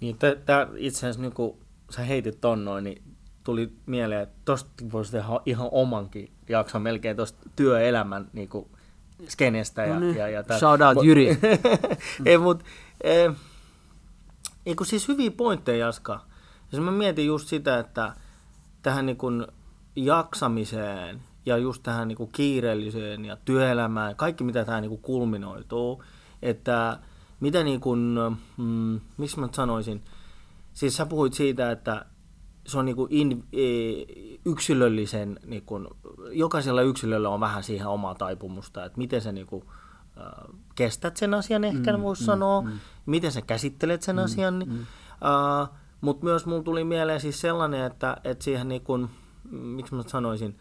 Niin, 0.00 0.16
tämä 0.18 0.68
itse 0.76 0.98
asiassa, 0.98 1.22
niin 1.22 1.32
kun 1.32 1.58
sä 1.90 2.02
heitit 2.02 2.40
ton 2.40 2.64
noin, 2.64 2.84
niin 2.84 3.09
tuli 3.44 3.72
mieleen, 3.86 4.22
että 4.22 4.40
tosta 4.44 4.70
voisi 4.92 5.12
tehdä 5.12 5.26
ihan 5.46 5.68
omankin 5.72 6.32
jakson 6.48 6.82
melkein 6.82 7.16
tuosta 7.16 7.50
työelämän 7.56 8.30
niin 8.32 8.48
kuin, 8.48 8.66
skenestä. 9.28 9.84
Ja, 9.84 9.94
no 9.94 10.00
niin. 10.00 10.16
ja, 10.16 10.28
ja 10.28 10.42
tästä. 10.42 10.58
Shout 10.58 10.80
out 10.80 11.04
Jyri. 11.04 11.38
Ei, 12.26 12.38
mut, 12.38 12.64
eh, 13.04 13.32
ei, 14.66 14.74
kun 14.74 14.86
siis 14.86 15.08
hyviä 15.08 15.30
pointteja, 15.30 15.86
Jaska. 15.86 16.20
Jos 16.72 16.80
mä 16.80 16.90
mietin 16.90 17.26
just 17.26 17.48
sitä, 17.48 17.78
että 17.78 18.14
tähän 18.82 19.06
niin 19.06 19.16
kuin 19.16 19.46
jaksamiseen 19.96 21.22
ja 21.46 21.56
just 21.56 21.82
tähän 21.82 22.08
niin 22.08 22.16
kuin 22.16 22.32
kiireelliseen 22.32 23.24
ja 23.24 23.36
työelämään, 23.44 24.16
kaikki 24.16 24.44
mitä 24.44 24.64
tähän 24.64 24.82
niin 24.82 24.90
kuin 24.90 25.02
kulminoituu, 25.02 26.04
että 26.42 26.98
mitä 27.40 27.64
niin 27.64 27.80
kuin, 27.80 28.16
mm, 28.56 29.00
miksi 29.16 29.40
mä 29.40 29.48
sanoisin, 29.52 30.02
siis 30.72 30.96
sä 30.96 31.06
puhuit 31.06 31.34
siitä, 31.34 31.70
että 31.70 32.04
se 32.66 32.78
on 32.78 32.84
niin 32.84 32.96
kuin 32.96 33.12
in, 33.12 33.44
e, 33.52 33.62
yksilöllisen, 34.44 35.40
niin 35.46 35.62
kuin, 35.62 35.88
jokaisella 36.32 36.82
yksilöllä 36.82 37.28
on 37.28 37.40
vähän 37.40 37.62
siihen 37.62 37.86
omaa 37.86 38.14
taipumusta, 38.14 38.84
että 38.84 38.98
miten 38.98 39.20
sä 39.20 39.32
niin 39.32 39.46
kuin, 39.46 39.64
kestät 40.74 41.16
sen 41.16 41.34
asian 41.34 41.64
ehkä 41.64 41.96
mm, 41.96 42.02
voisi 42.02 42.22
mm, 42.22 42.26
sanoa, 42.26 42.62
mm. 42.62 42.70
miten 43.06 43.32
sä 43.32 43.42
käsittelet 43.42 44.02
sen 44.02 44.16
mm, 44.16 44.22
asian, 44.22 44.62
mm. 44.66 44.78
äh, 44.80 45.68
mutta 46.00 46.24
myös 46.24 46.46
mulla 46.46 46.62
tuli 46.62 46.84
mieleen 46.84 47.20
siis 47.20 47.40
sellainen, 47.40 47.84
että, 47.84 48.16
että 48.24 48.44
siihen 48.44 48.68
niin 48.68 48.82
kuin, 48.82 49.10
miksi 49.50 49.94
mä 49.94 50.02
sanoisin, 50.06 50.58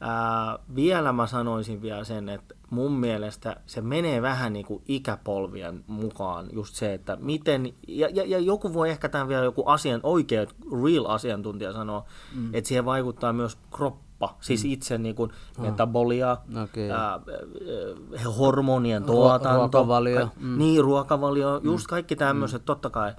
Ää, 0.00 0.58
vielä 0.74 1.12
mä 1.12 1.26
sanoisin 1.26 1.82
vielä 1.82 2.04
sen, 2.04 2.28
että 2.28 2.54
mun 2.74 2.92
mielestä 2.92 3.56
se 3.66 3.80
menee 3.80 4.22
vähän 4.22 4.52
niin 4.52 4.66
kuin 4.66 4.82
ikäpolvien 4.88 5.84
mukaan 5.86 6.46
just 6.52 6.74
se, 6.74 6.94
että 6.94 7.16
miten, 7.20 7.74
ja, 7.88 8.08
ja, 8.12 8.24
ja 8.26 8.38
joku 8.38 8.74
voi 8.74 8.90
ehkä 8.90 9.08
tämän 9.08 9.28
vielä 9.28 9.44
joku 9.44 9.62
asian, 9.66 10.00
oikea 10.02 10.46
real 10.84 11.04
asiantuntija 11.08 11.72
sanoa, 11.72 12.04
mm. 12.34 12.54
että 12.54 12.68
siihen 12.68 12.84
vaikuttaa 12.84 13.32
myös 13.32 13.58
kroppa, 13.70 14.36
siis 14.40 14.64
mm. 14.64 14.70
itse 14.70 14.98
niin 14.98 15.14
kuin 15.14 15.30
oh. 15.58 15.64
metabolia, 15.64 16.36
okay. 16.62 16.90
ää, 16.90 17.20
hormonien 18.38 19.04
tuotanto, 19.04 19.58
ruokavalio, 19.58 20.20
ka- 20.20 20.32
mm. 20.40 20.58
niin 20.58 20.84
ruokavalio, 20.84 21.60
just 21.64 21.86
mm. 21.86 21.90
kaikki 21.90 22.16
tämmöiset 22.16 22.62
mm. 22.62 22.66
totta 22.66 22.90
kai, 22.90 23.14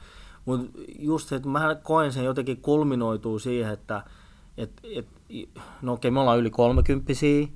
mutta 0.46 0.80
just 1.00 1.30
se, 1.30 1.36
että 1.36 1.50
mä 1.50 1.76
koen 1.84 2.14
sen 2.14 2.26
jotenkin 2.26 2.62
kulminoituu 2.62 3.40
siihen, 3.40 3.74
että 3.74 4.04
et, 4.58 4.72
et, 4.96 5.08
no 5.82 5.94
okei, 5.94 6.12
me 6.12 6.20
ollaan 6.20 6.40
yli 6.40 6.50
kolmekymppisiä, 6.50 7.48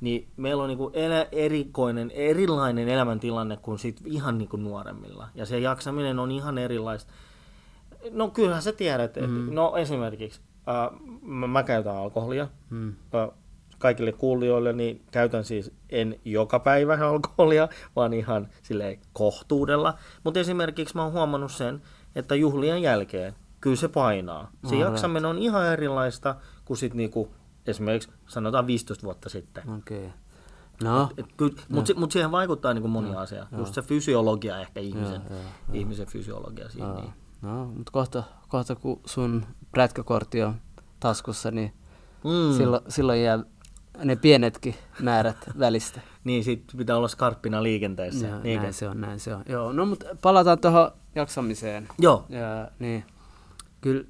niin 0.00 0.28
meillä 0.36 0.62
on 0.62 0.68
niinku 0.68 0.90
elä, 0.94 1.26
erikoinen, 1.32 2.10
erilainen 2.10 2.88
elämäntilanne 2.88 3.56
kuin 3.56 3.78
sit 3.78 4.00
ihan 4.04 4.38
niinku 4.38 4.56
nuoremmilla. 4.56 5.28
Ja 5.34 5.46
se 5.46 5.58
jaksaminen 5.58 6.18
on 6.18 6.30
ihan 6.30 6.58
erilaista. 6.58 7.12
No 8.10 8.28
kyllähän 8.28 8.62
sä 8.62 8.72
tiedät, 8.72 9.16
että 9.16 9.30
mm. 9.30 9.54
no 9.54 9.76
esimerkiksi 9.76 10.40
äh, 10.68 11.00
mä, 11.22 11.46
mä 11.46 11.62
käytän 11.62 11.96
alkoholia. 11.96 12.48
Mm. 12.70 12.88
Äh, 13.14 13.28
kaikille 13.78 14.12
kuulijoille, 14.12 14.72
niin 14.72 15.02
käytän 15.10 15.44
siis 15.44 15.72
en 15.90 16.20
joka 16.24 16.58
päivä 16.58 16.98
alkoholia, 17.08 17.68
vaan 17.96 18.12
ihan 18.12 18.48
sille 18.62 18.98
kohtuudella. 19.12 19.94
Mutta 20.24 20.40
esimerkiksi 20.40 20.96
mä 20.96 21.02
oon 21.02 21.12
huomannut 21.12 21.52
sen, 21.52 21.82
että 22.14 22.34
juhlien 22.34 22.82
jälkeen 22.82 23.34
kyllä 23.60 23.76
se 23.76 23.88
painaa. 23.88 24.50
Se 24.66 24.74
no, 24.74 24.80
jaksaminen 24.80 25.24
on 25.24 25.38
ihan 25.38 25.72
erilaista 25.72 26.36
kuin 26.64 26.76
sit 26.76 26.94
niinku 26.94 27.34
esimerkiksi 27.66 28.10
sanotaan 28.28 28.66
15 28.66 29.04
vuotta 29.04 29.28
sitten. 29.28 29.70
Okei. 29.70 29.98
Okay. 29.98 30.10
No. 30.82 31.10
Mutta 31.68 31.92
no. 31.92 32.00
mut 32.00 32.12
siihen 32.12 32.30
vaikuttaa 32.30 32.74
niin 32.74 32.90
moni 32.90 33.10
no. 33.10 33.18
asia. 33.18 33.46
No. 33.50 33.58
Just 33.58 33.74
se 33.74 33.82
fysiologia 33.82 34.60
ehkä 34.60 34.80
ihmisen, 34.80 35.22
ja, 35.30 35.36
ja, 35.36 35.42
ihmisen 35.72 36.06
fysiologia 36.06 36.68
siinä. 36.68 36.88
No, 36.88 37.00
niin. 37.00 37.12
no 37.42 37.64
mutta 37.64 37.92
kohta, 37.92 38.22
kohta 38.48 38.74
kun 38.74 39.00
sun 39.06 39.46
prätkäkortti 39.72 40.42
on 40.42 40.54
taskussa, 41.00 41.50
niin 41.50 41.72
mm. 42.24 42.56
silloin, 42.56 42.82
silloin 42.88 43.22
jää 43.22 43.38
ne 44.04 44.16
pienetkin 44.16 44.74
määrät 45.00 45.36
välistä. 45.58 46.00
niin, 46.24 46.44
sitten 46.44 46.78
pitää 46.78 46.96
olla 46.96 47.08
skarppina 47.08 47.62
liikenteessä. 47.62 48.26
Joo, 48.26 48.40
näin 48.42 48.72
se 48.72 48.88
on, 48.88 49.00
näin 49.00 49.20
se 49.20 49.34
on. 49.34 49.44
Joo, 49.48 49.72
no 49.72 49.86
mutta 49.86 50.06
palataan 50.22 50.58
tuohon 50.58 50.90
jaksamiseen. 51.14 51.88
Joo. 51.98 52.26
Ja, 52.28 52.70
niin, 52.78 53.04
kyllä 53.80 54.04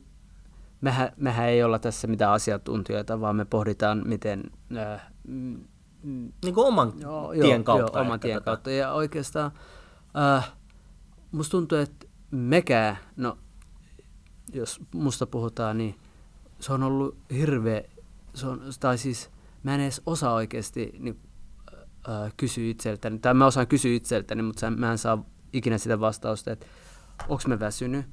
mehän, 0.80 1.12
mehän 1.16 1.48
ei 1.48 1.62
olla 1.62 1.78
tässä 1.78 2.06
mitään 2.08 2.32
asiantuntijoita, 2.32 3.20
vaan 3.20 3.36
me 3.36 3.44
pohditaan, 3.44 4.02
miten... 4.06 4.42
Äh, 4.76 5.12
mm, 5.28 5.64
niin 6.44 6.54
kuin 6.54 6.66
oman 6.66 6.92
joo, 6.98 7.32
tien 7.32 7.64
kautta. 7.64 7.98
Joo, 7.98 8.06
oman 8.06 8.20
tien 8.20 8.34
tätä. 8.34 8.44
kautta. 8.44 8.70
Ja 8.70 8.92
oikeastaan 8.92 9.50
äh, 10.36 10.52
musta 11.32 11.50
tuntuu, 11.50 11.78
että 11.78 12.06
mekään, 12.30 12.98
no 13.16 13.38
jos 14.52 14.80
musta 14.94 15.26
puhutaan, 15.26 15.78
niin 15.78 15.98
se 16.60 16.72
on 16.72 16.82
ollut 16.82 17.16
hirveä, 17.30 17.82
se 18.34 18.46
on, 18.46 18.62
tai 18.80 18.98
siis 18.98 19.30
mä 19.62 19.74
en 19.74 19.80
edes 19.80 20.02
osaa 20.06 20.34
oikeasti 20.34 20.92
niin, 20.98 21.20
äh, 22.08 22.32
kysyä 22.36 22.70
itseltäni, 22.70 23.18
tai 23.18 23.34
mä 23.34 23.46
osaan 23.46 23.66
kysyä 23.66 23.94
itseltäni, 23.94 24.42
mutta 24.42 24.70
mä 24.70 24.90
en 24.92 24.98
saa 24.98 25.24
ikinä 25.52 25.78
sitä 25.78 26.00
vastausta, 26.00 26.52
että 26.52 26.66
onko 27.28 27.42
mä 27.46 27.60
väsynyt, 27.60 28.06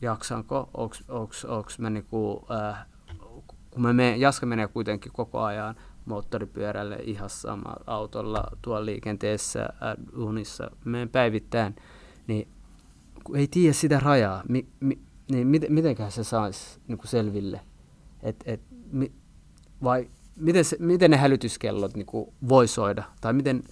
jaksanko, 0.00 0.70
onko 0.74 1.68
mä 1.78 1.90
niinku, 1.90 2.46
äh, 2.50 2.86
kun 3.70 3.82
mä 3.82 3.92
menen, 3.92 4.20
Jaska 4.20 4.46
menee 4.46 4.68
kuitenkin 4.68 5.12
koko 5.12 5.40
ajan 5.40 5.74
moottoripyörälle 6.04 6.96
ihan 6.96 7.30
sama 7.30 7.76
autolla 7.86 8.44
tuolla 8.62 8.86
liikenteessä, 8.86 9.62
äh, 9.62 10.22
unissa, 10.24 10.70
menen 10.84 11.08
päivittäin, 11.08 11.76
niin 12.26 12.48
kun 13.24 13.36
ei 13.36 13.48
tiedä 13.48 13.72
sitä 13.72 14.00
rajaa, 14.00 14.42
mi, 14.48 14.66
mi, 14.80 14.98
niin 15.30 15.46
miten, 15.46 15.72
mitenköhän 15.72 16.12
se 16.12 16.24
saisi 16.24 16.80
niin 16.88 16.98
selville, 17.04 17.60
et, 18.22 18.36
et, 18.46 18.60
mi, 18.92 19.12
vai 19.82 20.10
miten, 20.36 20.64
se, 20.64 20.76
miten 20.80 21.10
ne 21.10 21.16
hälytyskellot 21.16 21.94
niin 21.94 22.06
voi 22.48 22.68
soida, 22.68 23.04
tai 23.20 23.32
miten 23.32 23.62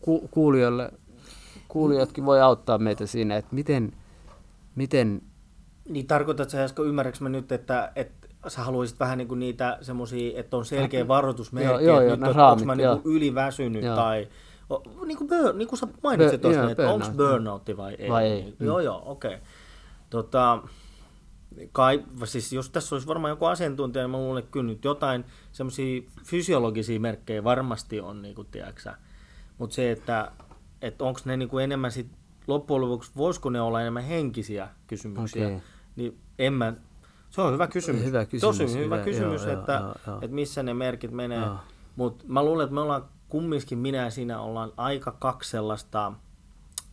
ku, 0.00 0.28
kuulijoille, 0.30 0.92
kuulijatkin 1.68 2.26
voi 2.26 2.40
auttaa 2.40 2.78
meitä 2.78 3.06
siinä, 3.06 3.36
että 3.36 3.54
miten, 3.54 3.92
miten 4.74 5.22
niin 5.88 6.06
tarkoitatko 6.06 6.50
sä, 6.50 6.58
Jasko, 6.58 6.84
ymmärrätkö 6.84 7.24
mä 7.24 7.28
nyt, 7.28 7.52
että, 7.52 7.92
että 7.96 8.28
sä 8.48 8.62
haluaisit 8.62 9.00
vähän 9.00 9.18
niin 9.18 9.28
kuin 9.28 9.40
niitä 9.40 9.78
semmoisia, 9.80 10.40
että 10.40 10.56
on 10.56 10.64
selkeä 10.64 11.08
varoitusmerkki, 11.08 11.72
joo, 11.72 11.80
joo, 11.80 12.00
joo, 12.00 12.14
että 12.14 12.26
nyt 12.26 12.36
onko 12.36 12.64
mä 12.64 12.74
niin 12.74 12.88
yliväsynyt 13.04 13.84
joo. 13.84 13.96
tai 13.96 14.28
O, 14.70 14.82
niin, 15.04 15.18
kuin 15.18 15.28
burn, 15.28 15.58
niin 15.58 15.68
kuin 15.68 15.78
sä 15.78 15.88
mainitsit 16.02 16.40
tuossa, 16.40 16.60
joo, 16.60 16.70
että 16.70 16.90
onko 16.90 17.06
burnout. 17.06 17.30
burnoutti 17.30 17.76
vai 17.76 17.94
ei. 17.94 18.10
Vai 18.10 18.24
ei, 18.24 18.42
Niin, 18.42 18.56
mm. 18.58 18.66
Joo, 18.66 18.80
joo, 18.80 19.02
okei. 19.06 19.34
Okay. 19.34 19.46
Tota, 20.10 20.62
kai, 21.72 22.04
siis 22.24 22.52
jos 22.52 22.70
tässä 22.70 22.94
olisi 22.94 23.06
varmaan 23.06 23.30
joku 23.30 23.44
asiantuntija, 23.44 24.02
niin 24.02 24.10
mä 24.10 24.16
luulen, 24.16 24.38
että 24.38 24.50
kyllä 24.50 24.66
nyt 24.66 24.84
jotain 24.84 25.24
semmoisia 25.52 26.02
fysiologisia 26.24 27.00
merkkejä 27.00 27.44
varmasti 27.44 28.00
on, 28.00 28.22
niin 28.22 28.34
kuin, 28.34 28.48
tiedätkö 28.50 28.90
Mutta 29.58 29.74
se, 29.74 29.90
että, 29.90 30.32
että 30.82 31.04
onko 31.04 31.20
ne 31.24 31.36
niin 31.36 31.48
kuin 31.48 31.64
enemmän 31.64 31.92
sit, 31.92 32.06
loppujen 32.46 32.80
lopuksi, 32.80 33.12
voisiko 33.16 33.50
ne 33.50 33.60
olla 33.60 33.80
enemmän 33.80 34.04
henkisiä 34.04 34.68
kysymyksiä, 34.86 35.46
Okei. 35.46 35.60
Niin 35.98 36.20
en 36.38 36.52
mä, 36.52 36.72
se 37.30 37.40
on 37.40 37.52
hyvä 37.52 37.66
kysymys. 37.66 38.04
Hyvä 38.04 38.24
kysymys, 38.24 38.58
Tosi 38.58 38.78
hyvä, 38.78 38.96
hyvä, 38.96 39.04
kysymys, 39.04 39.42
joo, 39.42 39.52
että, 39.52 39.72
joo, 39.72 39.94
joo. 40.06 40.16
että 40.16 40.34
missä 40.34 40.62
ne 40.62 40.74
merkit 40.74 41.10
menee. 41.10 41.48
Mutta 41.96 42.24
mä 42.28 42.44
luulen, 42.44 42.64
että 42.64 42.74
me 42.74 42.80
ollaan 42.80 43.04
kumminkin, 43.28 43.78
minä 43.78 43.98
ja 43.98 44.10
sinä 44.10 44.40
ollaan 44.40 44.72
aika 44.76 45.12
kaksi 45.12 45.50
sellaista 45.50 46.12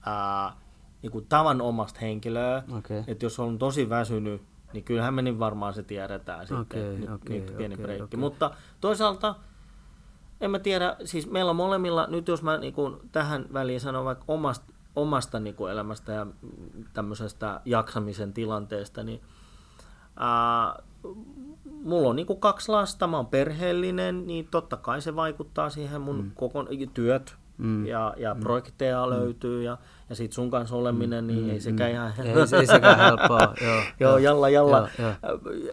ää, 0.06 0.54
niin 1.02 1.12
kuin 1.12 1.26
tavanomasta 1.30 2.00
henkilöä. 2.00 2.64
Okei. 2.78 3.04
Että 3.08 3.26
jos 3.26 3.40
on 3.40 3.58
tosi 3.58 3.90
väsynyt, 3.90 4.42
niin 4.74 4.84
kyllähän 4.84 5.14
me 5.14 5.22
niin 5.22 5.40
varmaan 5.40 5.74
se 5.74 5.84
tiedetään 5.84 6.48
sitten. 6.48 6.62
Okei, 6.62 7.00
nyt, 7.00 7.10
okei, 7.10 7.40
nyt 7.40 7.58
pieni 7.58 7.74
okei, 7.74 7.86
breikki. 7.86 8.04
okei. 8.04 8.20
Mutta 8.20 8.52
toisaalta 8.82 9.36
en 10.42 10.52
mä 10.52 10.60
tiedä, 10.60 10.96
siis 11.06 11.32
meillä 11.32 11.50
on 11.50 11.56
molemmilla, 11.56 12.08
nyt 12.08 12.28
jos 12.28 12.44
mä 12.44 12.58
niin 12.58 12.74
kuin 12.74 12.96
tähän 13.12 13.46
väliin 13.54 13.82
sanon 13.82 14.06
vaikka 14.06 14.26
omasta, 14.28 14.74
omasta 14.96 15.40
niin 15.40 15.56
kuin 15.56 15.72
elämästä 15.72 16.12
ja 16.12 16.28
tämmöisestä 16.94 17.62
jaksamisen 17.66 18.34
tilanteesta, 18.34 19.04
niin 19.04 19.22
ää, 20.20 20.84
mulla 21.84 22.10
on 22.10 22.16
niin 22.16 22.26
kuin 22.26 22.40
kaksi 22.40 22.72
lasta, 22.72 23.08
mä 23.08 23.18
oon 23.18 23.26
perheellinen, 23.26 24.28
niin 24.28 24.48
totta 24.52 24.78
kai 24.78 25.02
se 25.02 25.16
vaikuttaa 25.16 25.70
siihen 25.70 26.02
mun 26.02 26.24
mm. 26.24 26.32
koko, 26.36 26.66
työt 26.94 27.36
mm. 27.58 27.86
ja, 27.86 28.14
ja 28.18 28.34
mm. 28.34 28.40
projekteja 28.40 29.10
löytyy 29.10 29.64
ja, 29.64 29.78
ja 30.10 30.16
sit 30.16 30.34
sun 30.34 30.52
kanssa 30.52 30.76
oleminen, 30.76 31.28
niin 31.28 31.50
ei 31.50 31.62
sekään 31.62 31.92
ihan 31.92 32.14
Ei, 32.18 32.48
se- 32.48 32.58
ei 32.58 32.66
sekään 32.68 32.98
helppoa, 33.06 33.40
joo. 33.66 33.82
Joo, 34.00 34.18
jalla, 34.18 34.50
jalla. 34.50 34.90
Joo, 35.00 35.12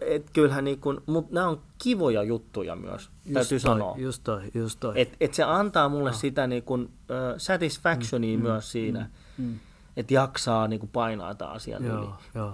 Et 0.01 0.29
kyllähän 0.33 0.63
niin 0.63 0.79
kun, 0.79 1.03
mutta 1.05 1.33
nämä 1.33 1.47
on 1.47 1.61
kivoja 1.83 2.23
juttuja 2.23 2.75
myös, 2.75 3.01
Just 3.25 3.33
täytyy 3.33 3.59
toi, 3.59 3.59
sanoa. 3.59 3.95
Just 3.97 4.23
toi, 4.23 4.41
just 4.53 4.79
toi. 4.79 5.01
Et, 5.01 5.15
et 5.21 5.33
se 5.33 5.43
antaa 5.43 5.89
mulle 5.89 6.13
sitä 6.13 6.47
niin 6.47 6.63
kun, 6.63 6.81
uh, 6.83 6.89
satisfactionia 7.37 8.37
mm, 8.37 8.43
myös 8.43 8.71
siinä, 8.71 9.09
mm, 9.37 9.59
että 9.97 10.13
jaksaa 10.13 10.67
niin 10.67 10.89
painaa 10.93 11.35
tämän 11.35 11.53
asian 11.53 11.85
yli. 11.85 11.91
Joo, 11.93 12.15
joo. 12.35 12.53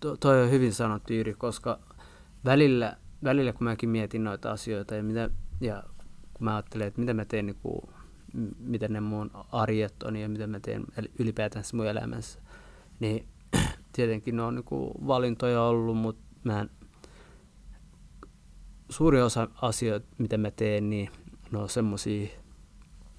To, 0.00 0.16
toi 0.16 0.42
on 0.42 0.50
hyvin 0.50 0.72
sanottu 0.72 1.12
Jyri, 1.12 1.34
koska 1.34 1.78
välillä, 2.44 2.96
välillä 3.24 3.52
kun 3.52 3.64
mäkin 3.64 3.88
mietin 3.88 4.24
noita 4.24 4.50
asioita 4.50 4.94
ja, 4.94 5.02
mitä, 5.02 5.30
ja 5.60 5.82
kun 6.34 6.44
mä 6.44 6.54
ajattelen, 6.56 6.86
että 6.88 7.00
mitä 7.00 7.14
mä 7.14 7.24
teen, 7.24 7.46
niin 7.46 7.58
miten 8.58 8.92
ne 8.92 9.00
mun 9.00 9.30
arjet 9.52 10.02
on 10.02 10.16
ja 10.16 10.28
mitä 10.28 10.46
mä 10.46 10.60
teen 10.60 10.84
eli 10.96 11.10
ylipäätään 11.18 11.64
mun 11.72 11.86
elämässä, 11.86 12.40
niin 13.00 13.28
tietenkin 13.92 14.36
ne 14.36 14.42
on 14.42 14.54
niin 14.54 14.64
kuin 14.64 14.92
valintoja 15.06 15.62
ollut, 15.62 15.96
mutta 15.96 16.22
mä 16.44 16.60
en, 16.60 16.70
suuri 18.88 19.22
osa 19.22 19.48
asioita, 19.62 20.06
mitä 20.18 20.38
mä 20.38 20.50
teen, 20.50 20.90
niin 20.90 21.10
ne 21.52 21.58
on 21.58 21.68
semmosia, 21.68 22.28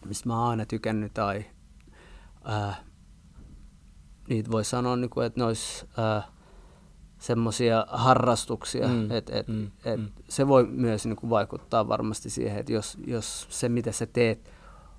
mistä 0.06 0.30
mä 0.30 0.40
oon 0.40 0.50
aina 0.50 0.66
tykännyt 0.66 1.14
tai 1.14 1.46
ää, 2.44 2.76
niitä 4.30 4.52
voi 4.52 4.66
sanoa, 4.66 4.96
niin 4.96 5.10
kuin, 5.10 5.26
että 5.26 5.40
ne 5.40 5.46
olisi 5.46 5.86
äh, 6.00 6.30
semmoisia 7.20 7.86
harrastuksia, 7.90 8.88
Mm, 8.88 9.12
että 9.12 9.40
et, 9.40 9.48
mm, 9.48 9.72
et 9.86 10.00
mm. 10.00 10.08
se 10.30 10.48
voi 10.48 10.68
myös 10.68 11.06
niin 11.06 11.16
kuin, 11.16 11.30
vaikuttaa 11.30 11.88
varmasti 11.88 12.30
siihen, 12.30 12.60
että 12.60 12.74
jos, 12.74 12.98
jos 13.08 13.48
se 13.50 13.70
mitä 13.70 13.92
sä 13.92 14.06
teet 14.06 14.52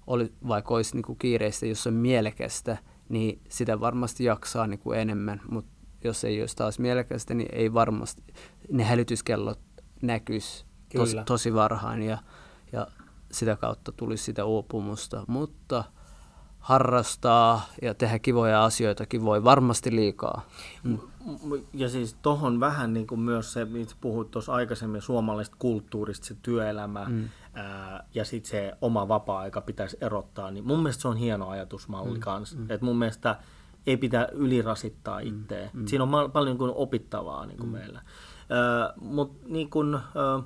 oli, 0.06 0.32
vaikka 0.48 0.74
olisi 0.74 0.94
niin 0.94 1.02
kuin, 1.02 1.18
kiireistä, 1.18 1.66
jos 1.66 1.86
on 1.86 1.94
mielekästä, 1.94 2.78
niin 3.08 3.40
sitä 3.48 3.80
varmasti 3.80 4.24
jaksaa 4.24 4.66
niin 4.66 4.80
kuin, 4.80 4.98
enemmän, 4.98 5.40
mutta 5.50 5.70
jos 6.04 6.24
ei 6.24 6.40
olisi 6.40 6.56
taas 6.56 6.78
mielekästä, 6.78 7.34
niin 7.34 7.48
ei 7.52 7.74
varmasti, 7.74 8.22
ne 8.72 8.84
hälytyskellot 8.84 9.60
näkyisi 10.02 10.64
tos, 10.96 11.16
tosi 11.26 11.54
varhain 11.54 12.02
ja, 12.02 12.18
ja 12.72 12.86
sitä 13.32 13.56
kautta 13.56 13.92
tulisi 13.92 14.24
sitä 14.24 14.44
uupumusta, 14.44 15.24
mutta 15.28 15.84
harrastaa 16.58 17.66
ja 17.82 17.94
tehdä 17.94 18.18
kivoja 18.18 18.64
asioitakin 18.64 19.24
voi 19.24 19.44
varmasti 19.44 19.96
liikaa. 19.96 20.46
Mm. 20.82 20.98
Ja 21.74 21.88
siis 21.88 22.16
tohon 22.22 22.60
vähän 22.60 22.94
niin 22.94 23.06
kuin 23.06 23.20
myös 23.20 23.52
se, 23.52 23.64
mitä 23.64 23.94
puhuit 24.00 24.30
tuossa 24.30 24.52
aikaisemmin 24.52 25.02
suomalaisesta 25.02 25.56
kulttuurista, 25.58 26.26
se 26.26 26.36
työelämä 26.42 27.06
mm. 27.08 27.28
Ää, 27.54 28.04
ja 28.14 28.24
sitten 28.24 28.50
se 28.50 28.72
oma 28.80 29.08
vapaa-aika 29.08 29.60
pitäisi 29.60 29.96
erottaa, 30.00 30.50
niin 30.50 30.66
mun 30.66 30.78
mielestä 30.78 31.02
se 31.02 31.08
on 31.08 31.16
hieno 31.16 31.48
ajatusmalli 31.48 32.14
mm. 32.14 32.20
kanssa. 32.20 32.56
Mm. 32.56 32.70
Että 32.70 32.84
mun 32.84 32.98
mielestä 32.98 33.38
ei 33.86 33.96
pitää 33.96 34.28
ylirasittaa 34.32 35.18
itseä. 35.18 35.70
Mm. 35.72 35.86
Siinä 35.86 36.02
on 36.02 36.08
ma- 36.08 36.28
paljon 36.28 36.50
niin 36.50 36.58
kuin 36.58 36.72
opittavaa 36.74 37.46
niin 37.46 37.58
kuin 37.58 37.68
mm. 37.68 37.72
meillä. 37.72 38.02
Mutta 39.00 39.48
niin 39.48 39.70
kuin, 39.70 39.94
ö, 39.94 40.42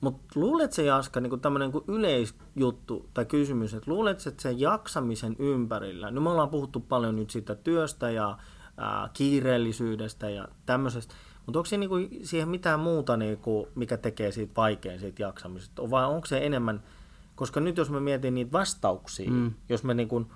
mut 0.00 0.20
luulet 0.34 0.72
se 0.72 0.84
Jaska, 0.84 1.20
niin 1.20 1.40
tämmöinen 1.40 1.70
niin 1.70 1.96
yleisjuttu 1.98 3.08
tai 3.14 3.24
kysymys, 3.24 3.74
että 3.74 3.90
luulet 3.90 4.26
että 4.26 4.42
sen 4.42 4.60
jaksamisen 4.60 5.36
ympärillä, 5.38 6.10
no 6.10 6.20
me 6.20 6.30
ollaan 6.30 6.48
puhuttu 6.48 6.80
paljon 6.80 7.16
nyt 7.16 7.30
siitä 7.30 7.54
työstä 7.54 8.10
ja 8.10 8.38
ää, 8.76 9.10
kiireellisyydestä 9.12 10.30
ja 10.30 10.48
tämmöisestä, 10.66 11.14
mutta 11.46 11.58
onko 11.58 11.66
se 11.66 11.76
niinku 11.76 11.96
siihen 12.22 12.48
mitään 12.48 12.80
muuta, 12.80 13.16
niinku, 13.16 13.68
mikä 13.74 13.96
tekee 13.96 14.32
siitä 14.32 14.52
vaikean 14.56 15.00
siitä 15.00 15.22
jaksamisesta, 15.22 15.90
vai 15.90 16.06
onko 16.06 16.26
se 16.26 16.46
enemmän, 16.46 16.82
koska 17.36 17.60
nyt 17.60 17.76
jos 17.76 17.90
mä 17.90 18.00
mietin 18.00 18.34
niitä 18.34 18.52
vastauksia, 18.52 19.30
mm. 19.30 19.52
jos 19.68 19.84
me 19.84 19.94
niinku 19.94 20.26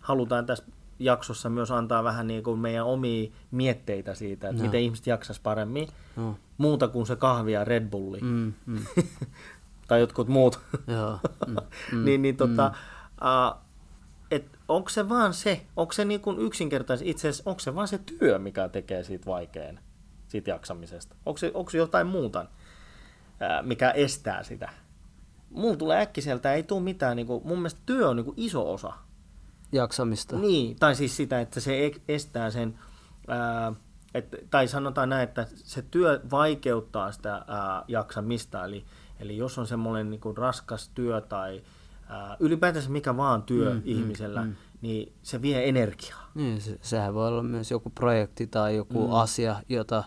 halutaan 0.00 0.46
tässä 0.46 0.64
jaksossa 0.98 1.50
myös 1.50 1.70
antaa 1.70 2.04
vähän 2.04 2.26
niinku 2.26 2.56
meidän 2.56 2.84
omia 2.86 3.30
mietteitä 3.50 4.14
siitä, 4.14 4.48
että 4.48 4.62
no. 4.62 4.66
miten 4.66 4.80
ihmiset 4.80 5.06
jaksaisi 5.06 5.40
paremmin, 5.42 5.88
No. 6.16 6.36
muuta 6.58 6.88
kuin 6.88 7.06
se 7.06 7.16
kahvi 7.16 7.52
ja 7.52 7.64
Red 7.64 7.90
Bulli, 7.90 8.20
Mm, 8.20 8.52
mm, 8.66 8.84
tai 9.88 10.00
jotkut 10.00 10.28
muut, 10.28 10.60
joo, 10.86 11.18
mm, 11.46 11.56
mm, 11.92 12.04
niin, 12.04 12.22
niin 12.22 12.36
tota, 12.36 12.68
mm. 12.68 13.26
uh, 13.28 13.66
et 14.30 14.58
onko 14.68 14.88
se 14.88 15.08
vaan 15.08 15.34
se, 15.34 15.66
onko 15.76 15.92
se 15.92 16.04
niin 16.04 16.20
kuin 16.20 16.38
yksinkertaisesti, 16.38 17.10
itse 17.10 17.28
asiassa 17.28 17.50
onko 17.50 17.60
se 17.60 17.74
vaan 17.74 17.88
se 17.88 17.98
työ, 17.98 18.38
mikä 18.38 18.68
tekee 18.68 19.04
siitä 19.04 19.26
vaikean, 19.26 19.78
siitä 20.28 20.50
jaksamisesta? 20.50 21.16
Onko 21.26 21.38
se, 21.38 21.50
onko 21.54 21.70
se 21.70 21.78
jotain 21.78 22.06
muuta, 22.06 22.46
mikä 23.62 23.90
estää 23.90 24.42
sitä? 24.42 24.68
Mulla 25.50 25.76
tulee 25.76 26.00
äkkiseltä, 26.00 26.54
ei 26.54 26.62
tule 26.62 26.82
mitään, 26.82 27.16
niin 27.16 27.26
kuin, 27.26 27.46
mun 27.46 27.58
mielestä 27.58 27.80
työ 27.86 28.08
on 28.08 28.16
niin 28.16 28.24
kuin 28.24 28.34
iso 28.36 28.72
osa. 28.72 28.92
jaksamista. 29.72 30.36
Niin, 30.36 30.76
tai 30.76 30.94
siis 30.94 31.16
sitä, 31.16 31.40
että 31.40 31.60
se 31.60 31.90
estää 32.08 32.50
sen, 32.50 32.78
ää, 33.28 33.72
et, 34.14 34.36
tai 34.50 34.68
sanotaan 34.68 35.08
näin, 35.08 35.28
että 35.28 35.46
se 35.54 35.82
työ 35.82 36.20
vaikeuttaa 36.30 37.12
sitä 37.12 37.34
ää, 37.34 37.84
jaksamista, 37.88 38.64
eli, 38.64 38.84
eli 39.20 39.36
jos 39.36 39.58
on 39.58 39.66
semmoinen 39.66 40.10
niin 40.10 40.20
kuin 40.20 40.36
raskas 40.36 40.88
työ 40.88 41.20
tai 41.20 41.62
ää, 42.08 42.36
ylipäätänsä 42.40 42.90
mikä 42.90 43.16
vaan 43.16 43.42
työ 43.42 43.74
mm, 43.74 43.82
ihmisellä, 43.84 44.42
mm, 44.42 44.48
mm. 44.48 44.56
niin 44.80 45.12
se 45.22 45.42
vie 45.42 45.68
energiaa. 45.68 46.30
Niin, 46.34 46.60
se, 46.60 46.78
sehän 46.82 47.14
voi 47.14 47.28
olla 47.28 47.42
myös 47.42 47.70
joku 47.70 47.90
projekti 47.90 48.46
tai 48.46 48.76
joku 48.76 49.06
mm. 49.06 49.14
asia, 49.14 49.56
jota 49.68 50.04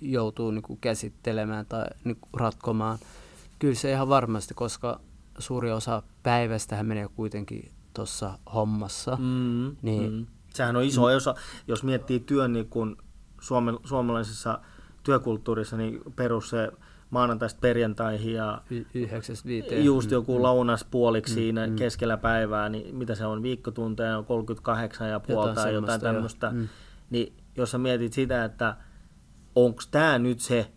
joutuu 0.00 0.50
niinku 0.50 0.78
käsittelemään 0.80 1.66
tai 1.66 1.84
niinku 2.04 2.28
ratkomaan. 2.36 2.98
Kyllä 3.58 3.74
se 3.74 3.90
ihan 3.92 4.08
varmasti, 4.08 4.54
koska 4.54 5.00
suuri 5.38 5.72
osa 5.72 6.02
päivästähän 6.22 6.86
menee 6.86 7.08
kuitenkin 7.16 7.70
tuossa 7.94 8.38
hommassa. 8.54 9.16
Mm, 9.20 9.76
Niin- 9.82 10.12
mm. 10.12 10.26
Sehän 10.54 10.76
on 10.76 10.82
iso 10.82 11.04
osa, 11.04 11.34
jos 11.68 11.82
miettii 11.84 12.20
työn 12.20 12.52
niin 12.52 12.68
kun 12.68 12.96
suome, 13.40 13.72
suomalaisessa 13.84 14.58
työkulttuurissa, 15.02 15.76
niin 15.76 16.00
perus 16.16 16.50
se 16.50 16.70
maanantaista 17.10 17.58
perjantaihin 17.60 18.34
ja 18.34 18.62
Y- 18.70 18.84
yhdeksästä 18.94 19.48
viiteen. 19.48 19.84
just 19.84 20.10
joku 20.10 20.42
lounas 20.42 20.84
puoliksi 20.90 21.34
siinä 21.34 21.68
keskellä 21.76 22.16
päivää, 22.16 22.68
niin 22.68 22.96
mitä 22.96 23.14
se 23.14 23.26
on, 23.26 23.42
viikkotunteja 23.42 24.18
on 24.18 24.24
38 24.24 25.08
ja 25.08 25.20
puolta 25.20 25.48
Jotain 25.48 25.64
tai 25.64 25.74
jotain 25.74 26.00
tämmöistä. 26.00 26.50
Mm. 26.50 26.68
Niin 27.10 27.32
jos 27.56 27.70
sä 27.70 27.78
mietit 27.78 28.12
sitä, 28.12 28.44
että 28.44 28.76
onko 29.64 29.82
tämä 29.90 30.18
nyt 30.18 30.40
se, 30.40 30.70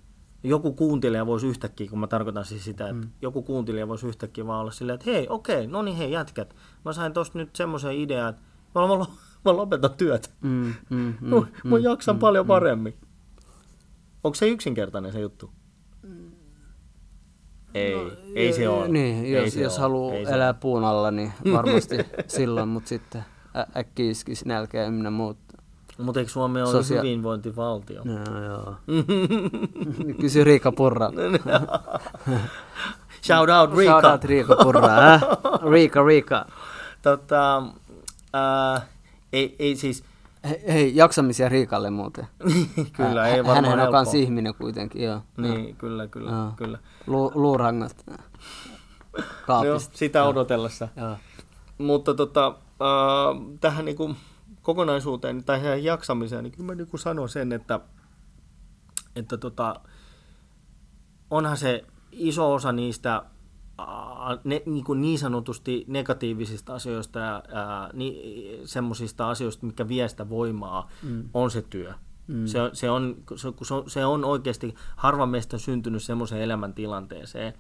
joku 0.44 0.74
kuuntelija 0.74 1.26
voisi 1.26 1.48
yhtäkkiä, 1.48 1.90
kun 1.90 2.00
mä 2.00 2.08
tarkoitan 2.08 2.46
siis 2.46 2.66
sitä, 2.66 2.84
että 2.90 3.06
mm. 3.06 3.10
joku 3.22 3.42
kuuntelija 3.42 3.88
voisi 3.88 4.08
yhtäkkiä 4.08 4.48
vaan 4.48 4.62
olla 4.62 4.72
silleen, 4.72 4.94
että 4.96 5.12
hei, 5.12 5.28
okei, 5.30 5.68
no 5.68 5.82
niin 5.82 5.98
hei 5.98 6.12
jätkät, 6.12 6.56
mä 6.86 6.94
sain 6.94 7.14
tosta 7.14 7.38
nyt 7.38 7.56
semmoisen 7.56 7.96
idean, 7.96 8.30
että 8.30 8.42
mä, 8.76 8.82
mä, 8.82 8.94
lo- 8.94 9.12
mä 9.46 9.58
lopetan 9.58 9.94
työt. 9.98 10.32
Mm, 10.42 10.74
mm, 10.90 11.14
Mm, 11.22 11.34
mm, 11.64 11.70
mä 11.70 11.78
jaksan 11.80 12.20
paljon 12.20 12.48
paremmin. 12.48 12.94
Onko 14.24 14.36
se 14.36 14.48
yksinkertainen 14.48 15.12
se 15.12 15.20
juttu? 15.20 15.52
Ei, 17.74 17.96
no, 17.96 18.12
ei 18.36 18.54
se 18.54 18.70
ole. 18.70 18.88
Niin, 18.88 19.26
ei 19.26 19.32
jos, 19.32 19.54
se 19.54 19.62
jos 19.62 19.74
ole. 19.74 19.82
haluaa 19.82 20.16
Ei 20.16 20.26
se 20.26 20.32
elää 20.32 20.54
puun 20.54 20.84
alla, 20.84 21.12
niin 21.12 21.32
varmasti 21.54 21.96
silloin, 22.28 22.70
mutta 22.70 22.90
sitten 22.90 23.24
ä- 23.58 23.68
äkkiä 23.78 24.12
iskisi 24.12 24.48
nälkeä 24.48 24.86
ynnä 24.86 25.10
muut. 25.12 25.38
Mutta 26.02 26.20
eikö 26.20 26.32
Suomi 26.32 26.62
ole 26.62 26.72
Sosia- 26.72 26.98
hyvinvointivaltio? 27.02 28.02
No, 28.30 28.44
joo. 28.44 28.76
Kysy 30.22 30.44
Riika 30.44 30.72
Purra. 30.72 31.10
Shout 33.24 33.50
out 33.50 33.78
Riika. 33.78 33.92
Shout 34.02 34.06
out 34.14 34.24
Riika 34.24 34.56
Purra, 34.64 34.88
äh? 35.14 35.22
Riika, 35.72 36.04
Riika. 36.06 36.46
tota, 37.02 37.64
ää, 38.34 38.82
ei, 39.34 39.56
ei 39.60 39.76
siis, 39.76 40.04
Hei, 40.50 40.62
hei 40.74 40.96
jaksamisia 40.96 41.50
Riikalle 41.50 41.90
muuten. 41.90 42.28
kyllä, 42.98 43.28
ei 43.28 43.44
varmaan 43.44 43.66
Hänen 43.66 43.86
on 43.86 43.92
kans 43.92 44.14
ihminen 44.14 44.56
kuitenkin, 44.56 45.04
joo. 45.04 45.22
Niin, 45.38 45.76
kyllä, 45.76 46.08
kyllä, 46.08 46.32
Joo. 46.32 46.52
kyllä. 46.56 46.80
Lu, 47.08 47.32
luurangot 47.36 47.96
Joo, 48.08 48.18
kaapista. 49.46 49.98
sitä 49.98 50.24
odotellessa. 50.24 50.88
Joo. 50.96 51.16
Mutta 51.78 52.14
tota, 52.14 52.48
äh, 52.48 53.58
tähän 53.60 53.86
niinku 53.86 54.16
kokonaisuuteen 54.62 55.44
tai 55.44 55.86
jaksamiseen, 55.86 56.44
niin 56.44 56.52
kyllä 56.52 56.68
mä 56.68 56.76
niinku 56.76 56.98
sanon 56.98 57.30
sen, 57.30 57.52
että, 57.52 57.80
että 59.16 59.38
tota, 59.38 59.82
onhan 61.30 61.58
se 61.58 61.86
iso 62.12 62.54
osa 62.54 62.72
niistä 62.72 63.24
ne, 64.44 64.62
niin, 64.66 64.84
kuin 64.84 65.02
niin 65.02 65.20
sanotusti 65.20 65.86
negatiivisista 65.88 66.74
asioista 66.74 67.20
ja 67.20 67.36
äh, 67.36 67.94
ni, 67.94 68.22
semmoisista 68.66 69.30
asioista, 69.30 69.66
mikä 69.66 69.88
vie 69.88 70.08
sitä 70.08 70.30
voimaa, 70.30 70.90
mm. 71.04 71.30
on 71.34 71.52
se 71.52 71.62
työ. 71.62 71.94
Mm. 72.28 72.46
Se, 72.46 72.62
on- 72.62 72.76
se, 72.76 72.90
on, 72.90 73.24
se, 73.36 73.48
se, 73.64 73.74
on, 73.74 73.90
se 73.90 74.06
on 74.06 74.26
oikeasti, 74.26 74.76
harva 74.96 75.26
meistä 75.26 75.56
on 75.56 75.60
syntynyt 75.60 76.04
semmoiseen 76.04 76.42
elämäntilanteeseen, 76.42 77.54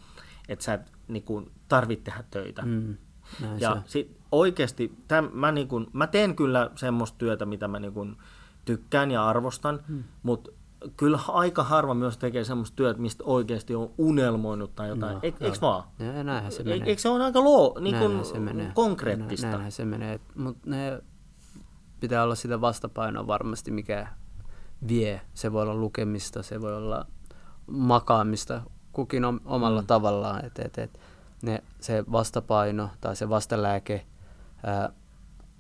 että 0.49 0.65
sä 0.65 0.73
et 0.73 0.91
niin 1.07 1.23
kuin, 1.23 1.51
tarvit 1.67 2.03
tehdä 2.03 2.23
töitä. 2.31 2.61
Mm. 2.61 2.97
Näin 3.41 3.59
Ja 3.59 3.75
se. 3.75 3.91
sit 3.91 4.17
oikeasti, 4.31 4.95
täm, 5.07 5.29
mä, 5.33 5.51
niin 5.51 5.67
kun, 5.67 5.87
mä 5.93 6.07
teen 6.07 6.35
kyllä 6.35 6.71
semmoista 6.75 7.17
työtä, 7.17 7.45
mitä 7.45 7.67
mä 7.67 7.79
niin 7.79 7.93
kun 7.93 8.17
tykkään 8.65 9.11
ja 9.11 9.27
arvostan, 9.27 9.79
hmm. 9.87 10.03
mutta 10.23 10.51
kyllä 10.97 11.19
aika 11.27 11.63
harva 11.63 11.93
myös 11.93 12.17
tekee 12.17 12.43
semmoista 12.43 12.75
työtä, 12.75 13.01
mistä 13.01 13.23
oikeasti 13.27 13.75
on 13.75 13.89
unelmoinut 13.97 14.75
tai 14.75 14.89
jotain. 14.89 15.13
No, 15.13 15.19
Eik, 15.23 15.35
joo. 15.39 15.45
eiks 15.47 15.61
vaan? 15.61 15.83
Ja 15.99 16.23
näinhän 16.23 16.51
se 16.51 16.63
menee. 16.63 16.87
Eikö 16.87 17.01
se 17.01 17.09
ole 17.09 17.23
aika 17.23 17.43
loo, 17.43 17.79
niin 17.79 17.95
kun 17.97 18.25
se 18.25 18.39
menee. 18.39 18.71
konkreettista? 18.75 19.47
Nä- 19.47 19.51
Näinhän 19.51 19.71
se 19.71 19.85
menee, 19.85 20.19
mutta 20.35 20.69
ne 20.69 21.01
pitää 21.99 22.23
olla 22.23 22.35
sitä 22.35 22.61
vastapainoa 22.61 23.27
varmasti, 23.27 23.71
mikä 23.71 24.07
vie. 24.87 25.21
Se 25.33 25.51
voi 25.51 25.61
olla 25.61 25.75
lukemista, 25.75 26.43
se 26.43 26.61
voi 26.61 26.75
olla 26.75 27.05
makaamista, 27.67 28.61
kukin 28.91 29.25
omalla 29.45 29.81
mm. 29.81 29.87
tavallaan. 29.87 30.45
Et, 30.45 30.59
et, 30.59 30.77
et, 30.77 30.99
ne, 31.41 31.63
se 31.79 32.03
vastapaino 32.11 32.89
tai 33.01 33.15
se 33.15 33.29
vastalääke 33.29 34.05
ää, 34.63 34.89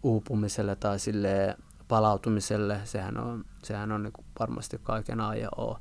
uupumiselle 0.03 0.75
tai 0.75 0.99
sille 0.99 1.57
palautumiselle, 1.87 2.81
sehän 2.83 3.17
on, 3.17 3.45
sehän 3.63 3.91
on 3.91 4.03
niinku 4.03 4.25
varmasti 4.39 4.79
kaiken 4.83 5.21
A 5.21 5.35
ja 5.35 5.49
O. 5.57 5.77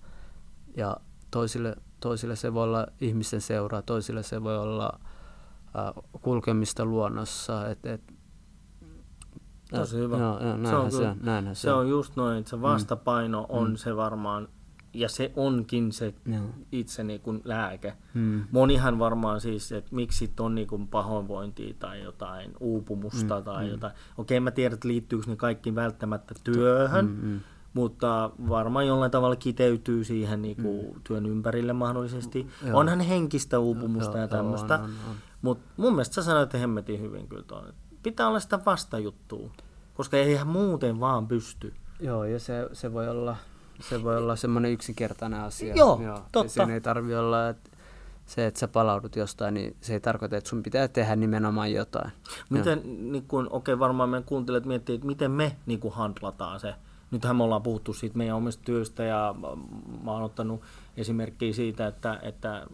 Ja 0.77 0.97
toisille, 1.31 1.77
toisille 2.01 2.37
se 2.37 2.55
voi 2.55 2.65
olla 2.65 2.87
ihmisten 3.01 3.41
seuraa, 3.41 3.83
toisille 3.83 4.23
se 4.23 4.43
voi 4.43 4.59
olla 4.59 5.01
ää, 5.75 5.93
kulkemista 6.23 6.85
luonnossa. 6.85 7.69
Et, 7.69 7.87
et, 7.87 8.21
Tosi 9.71 9.97
hyvä. 9.97 10.17
Joo, 10.17 10.41
joo, 10.41 10.57
Se 10.71 10.77
on 10.77 10.93
se, 10.93 11.09
on, 11.09 11.17
näinhän 11.23 11.57
Se 11.57 11.73
on 11.73 11.89
just 11.89 12.17
noin, 12.17 12.39
että 12.39 12.51
se 12.51 12.61
vastapaino 12.63 13.41
mm. 13.41 13.47
on 13.49 13.79
se 13.79 13.97
varmaan, 13.97 14.49
ja 14.95 15.09
se 15.09 15.33
onkin 15.37 15.93
se 15.93 16.15
Joo. 16.27 16.45
itse 16.73 17.05
niin 17.05 17.21
kuin 17.21 17.41
lääke. 17.45 17.95
Mm. 18.15 18.45
Monihan 18.51 18.99
varmaan 18.99 19.41
siis, 19.41 19.73
että 19.73 19.95
miksi 19.95 20.33
on 20.41 20.55
niinku 20.55 20.79
pahoinvointia 20.91 21.75
tai 21.79 22.03
jotain 22.03 22.53
uupumusta 22.61 23.39
mm, 23.39 23.45
tai 23.45 23.65
mm. 23.65 23.71
jotain. 23.71 23.93
Okei, 24.19 24.41
mä 24.41 24.51
tiedän, 24.51 24.75
että 24.75 24.89
liittyykö 24.89 25.25
ne 25.27 25.37
kaikki 25.37 25.75
välttämättä 25.75 26.35
työhön, 26.45 27.07
Mm, 27.07 27.29
mm. 27.29 27.41
mutta 27.75 28.31
varmaan 28.49 28.87
jollain 28.87 29.11
tavalla 29.11 29.37
kiteytyy 29.37 30.05
siihen 30.05 30.43
niinku 30.43 30.93
mm. 30.95 31.01
työn 31.05 31.27
ympärille 31.27 31.73
mahdollisesti. 31.73 32.47
Joo. 32.67 32.79
Onhan 32.79 33.01
henkistä 33.01 33.59
uupumusta 33.59 34.13
Joo, 34.13 34.23
ja 34.23 34.29
tämmöistä, 34.29 34.81
mutta 35.43 35.65
mun 35.77 35.93
mielestä 35.93 36.15
sä 36.15 36.23
sanoit 36.23 36.53
hemmetin 36.53 37.01
hyvin 37.01 37.29
kyllä 37.29 37.43
tuon. 37.43 37.75
Pitää 38.03 38.29
olla 38.29 38.41
sitä 38.41 38.61
vastajuttua, 38.67 39.51
koska 39.95 40.17
eihän 40.17 40.47
muuten 40.47 41.01
vaan 41.01 41.29
pysty. 41.29 41.73
Joo, 42.01 42.25
ja 42.25 42.41
se, 42.41 42.69
se 42.73 42.93
voi 42.93 43.09
olla, 43.09 43.37
se 43.81 44.03
voi 44.03 44.17
olla 44.17 44.37
semmoinen 44.37 44.73
yksinkertainen 44.73 45.41
asia. 45.41 45.75
Joo, 45.75 46.01
Ja 46.03 46.23
totta. 46.33 46.53
Siinä 46.53 46.75
ei 46.75 46.81
tarvi 46.81 47.15
olla, 47.15 47.49
että 47.49 47.71
se, 48.27 48.47
että 48.47 48.61
sä 48.61 48.69
palaudut 48.69 49.17
jostain, 49.17 49.55
niin 49.55 49.77
se 49.81 49.93
ei 49.93 50.01
tarkoita, 50.01 50.37
että 50.37 50.51
sun 50.51 50.63
pitää 50.63 50.89
tehdä 50.89 51.17
nimenomaan 51.17 51.73
jotain. 51.73 52.13
Miten, 52.51 52.83
niin 53.13 53.25
kun, 53.29 53.49
okei, 53.51 53.79
varmaan 53.79 54.09
meidän 54.09 54.25
kuuntelijat 54.25 54.67
miettii, 54.67 54.95
että 54.95 55.07
miten 55.07 55.31
me 55.31 55.57
niin 55.67 55.81
kun 55.81 55.93
handlataan 55.93 56.61
se. 56.61 56.75
Nythän 57.11 57.37
me 57.37 57.43
ollaan 57.43 57.63
puhuttu 57.63 57.93
siitä 57.93 58.19
meidän 58.19 58.37
omasta 58.37 58.63
työstä 58.65 59.03
ja 59.05 59.35
mä 60.05 60.13
oon 60.13 60.23
ottanut 60.23 60.63
esimerkkiä 60.97 61.53
siitä, 61.53 61.87
että, 61.87 62.19
että 62.23 62.67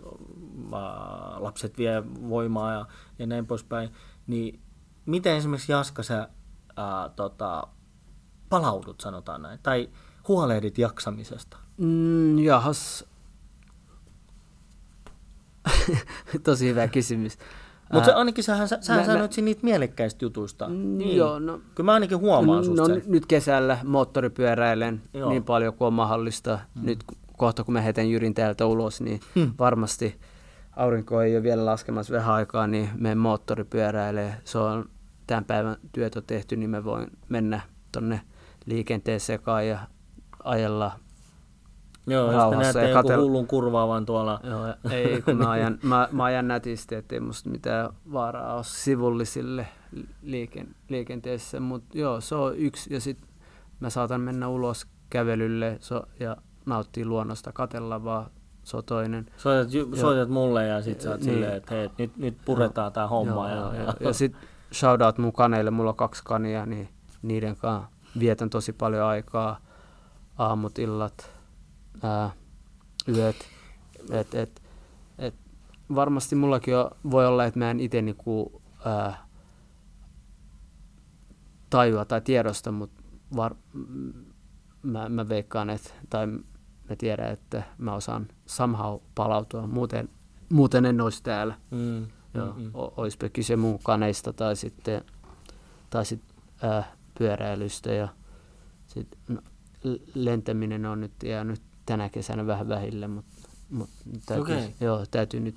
lapset 1.37 1.79
vie 1.79 2.03
voimaa 2.29 2.73
ja, 2.73 2.87
ja 3.19 3.27
näin 3.27 3.47
poispäin. 3.47 3.91
Niin 4.27 4.61
miten 5.07 5.37
esimerkiksi 5.37 5.73
Jaska 5.73 6.03
sä 6.03 6.29
ää, 6.77 7.09
tota, 7.09 7.67
palaudut, 8.49 9.01
sanotaan 9.01 9.43
näin, 9.43 9.59
tai 9.63 9.89
huolehdit 10.29 10.79
jaksamisesta? 10.79 11.57
Mm, 11.79 12.39
jahas. 12.39 13.05
Tosi 16.45 16.69
hyvä 16.69 16.89
kysymys. 16.89 17.39
Mutta 17.93 18.15
ainakin 18.17 18.45
sähän, 18.45 18.69
sä, 18.69 18.79
sähän 18.81 19.03
mä- 19.03 19.07
mä- 19.07 19.13
sanoit 19.13 19.33
siinä 19.33 19.45
niitä 19.45 19.61
mielekkäistä 19.65 20.25
jutuista. 20.25 20.69
Mm, 20.69 21.01
joo, 21.01 21.39
no- 21.39 21.61
Kyllä 21.75 21.87
mä 21.87 21.93
ainakin 21.95 22.19
huomaan 22.19 22.65
susta 22.65 22.83
no, 22.83 22.87
sen. 22.89 23.03
nyt 23.07 23.27
kesällä 23.27 23.79
moottoripyöräilen 23.85 25.03
Joo. 25.15 25.31
niin 25.31 25.45
paljon 25.45 25.75
kuin 25.75 25.87
on 25.87 25.93
mahdollista. 25.93 26.59
Mm. 26.75 26.87
Nyt 26.87 27.05
kohta 27.37 27.65
kun 27.65 27.73
mä 27.75 27.81
heitän 27.81 28.11
Jyrin 28.11 28.35
täältä 28.35 28.67
ulos, 28.67 29.01
niin 29.01 29.21
Hmm. 29.35 29.53
varmasti 29.59 30.21
aurinko 30.77 31.21
ei 31.23 31.35
ole 31.37 31.43
vielä 31.43 31.65
laskemassa 31.67 32.15
vähän 32.15 32.35
aikaa, 32.35 32.67
niin 32.67 32.89
menen 32.99 33.19
moottoripyöräilee. 33.19 34.35
Se 34.45 34.59
on 34.59 34.89
tämän 35.27 35.45
päivän 35.45 35.77
työt 35.93 36.17
on 36.17 36.23
tehty, 36.27 36.57
niin 36.57 36.71
mä 36.71 36.85
voin 36.85 37.07
mennä 37.29 37.61
tonne 37.93 38.21
liikenteen 38.67 39.21
sekaan 39.21 39.69
ja 39.69 39.79
ajella. 40.47 40.93
Joo, 42.07 42.23
jos 42.25 42.31
te 42.31 42.37
rauhassa 42.37 42.63
näette 42.63 42.83
ja 42.83 42.89
joku 42.89 43.09
katel- 43.09 43.21
hullun 43.21 43.47
kurvaavan 43.47 44.07
tuolla. 44.07 44.41
Joo, 44.43 44.93
ei 44.93 45.23
kun 45.23 45.37
mä 45.37 45.51
ajan, 45.51 45.79
mä, 45.83 46.09
mä 46.13 46.25
ajan 46.25 46.49
nätisti, 46.49 46.95
ettei 46.95 47.21
musta 47.21 47.51
mitään 47.51 47.91
vaaraa 48.13 48.55
ole 48.55 48.65
sivullisille 48.65 49.67
liiken, 50.23 50.75
liikenteessä. 50.89 51.61
Mutta 51.61 51.99
joo, 51.99 52.21
se 52.21 52.35
on 52.35 52.57
yksi. 52.57 52.95
Ja 52.95 53.01
sitten 53.01 53.29
mä 53.81 53.91
saatan 53.91 54.21
mennä 54.21 54.49
ulos 54.49 54.87
kävelylle 55.11 55.77
so, 55.81 56.03
ja 56.21 56.37
nauttia 56.67 57.07
luonnosta, 57.07 57.53
katella 57.53 58.05
vaan. 58.05 58.27
Se 58.65 58.77
on 58.77 58.85
toinen. 58.85 59.27
Soitat, 59.37 59.75
ju- 59.75 59.97
soitat 59.97 60.29
mulle 60.29 60.67
ja 60.67 60.83
sit 60.83 61.01
sä 61.01 61.11
oot 61.11 61.21
Niin. 61.21 61.35
silleen, 61.35 61.57
että 61.57 61.75
hei, 61.75 61.91
nyt, 61.99 62.17
nyt 62.17 62.37
puretaan 62.45 62.93
tää 62.93 63.09
homma. 63.09 63.51
Joo, 63.51 63.73
ja, 63.73 63.81
joo, 63.81 63.87
ja, 63.87 63.95
ja 64.01 64.13
sitten 64.13 64.41
shoutout 64.75 65.19
mun 65.19 65.33
kaneille, 65.33 65.71
mulla 65.71 65.91
on 65.91 65.97
kaksi 65.97 66.23
kania, 66.25 66.67
niin 66.67 66.89
niiden 67.23 67.57
kanssa 67.57 67.89
vietän 68.19 68.51
tosi 68.51 68.73
paljon 68.73 69.05
aikaa. 69.07 69.61
Aamut, 70.39 70.79
illat, 70.79 71.31
ää, 72.03 72.31
yöt. 73.17 73.37
Et, 74.11 74.35
et, 74.35 74.63
et, 75.19 75.35
varmasti 75.95 76.35
mullakin 76.37 76.77
on, 76.77 76.91
voi 77.11 77.27
olla, 77.27 77.45
että 77.45 77.59
mä 77.59 77.71
en 77.71 77.81
itse 77.81 78.03
niinku, 78.03 78.63
ää, 78.85 79.27
tajua 81.71 82.05
tai 82.05 82.21
tiedosta, 82.21 82.73
mutta 82.73 83.03
var, 83.37 83.55
mä, 84.83 85.09
mä 85.09 85.29
veikkaan, 85.29 85.71
että, 85.71 85.91
tai 86.11 86.27
mä 86.27 86.97
tiedän, 86.99 87.33
että 87.33 87.63
mä 87.79 87.95
osaan 87.95 88.29
somehow 88.47 88.99
palautua. 89.15 89.67
Muuten, 89.67 90.09
muuten 90.53 90.85
en 90.85 91.01
olisi 91.01 91.23
täällä. 91.23 91.55
mm, 91.71 92.07
Joo, 92.35 92.53
mm, 92.53 92.63
mm. 92.63 92.71
o- 92.75 92.95
oispa 92.97 93.29
kyse 93.29 93.57
mun 93.57 93.79
kaneista 93.83 94.33
tai 94.33 94.57
sitten 94.57 95.05
tai 95.91 96.05
sit, 96.05 96.23
äh, 96.65 96.89
pyöräilystä 97.19 97.93
ja 97.93 98.09
sit, 98.87 99.19
no, 99.29 99.41
lentäminen 100.15 100.87
on 100.87 101.01
nyt 101.01 101.13
jäänyt 101.25 101.63
tänä 101.87 102.09
kesänä 102.09 102.47
vähän 102.47 102.69
vähille, 102.69 103.09
mutta 103.09 103.49
mut, 103.71 103.91
täytyy, 104.27 104.57
Okei. 104.57 104.75
joo, 104.81 105.05
täytyy 105.11 105.41
nyt 105.41 105.55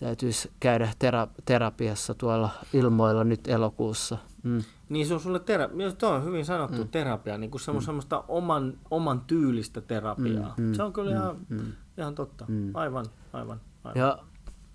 täytyisi 0.00 0.50
käydä 0.60 0.88
tera, 0.98 1.28
terapiassa 1.44 2.14
tuolla 2.14 2.50
ilmoilla 2.72 3.24
nyt 3.24 3.48
elokuussa. 3.48 4.18
Mm. 4.42 4.62
Niin 4.88 5.06
se 5.06 5.14
on 5.14 5.20
sulle 5.20 5.38
terapia, 5.38 5.92
tuo 5.92 6.10
on 6.10 6.24
hyvin 6.24 6.44
sanottu 6.44 6.82
mm. 6.82 6.88
terapia, 6.88 7.38
niin 7.38 7.50
kuin 7.50 7.60
semmo, 7.60 7.80
semmoista 7.80 8.24
oman, 8.28 8.78
oman 8.90 9.20
tyylistä 9.20 9.80
terapiaa. 9.80 10.54
Mm, 10.56 10.64
mm, 10.64 10.74
se 10.74 10.82
on 10.82 10.92
kyllä 10.92 11.10
mm, 11.10 11.16
ihan, 11.16 11.36
mm. 11.48 11.72
ihan 11.98 12.14
totta. 12.14 12.44
Mm. 12.48 12.70
Aivan, 12.74 13.06
aivan, 13.32 13.60
aivan. 13.84 14.00
Ja, 14.00 14.18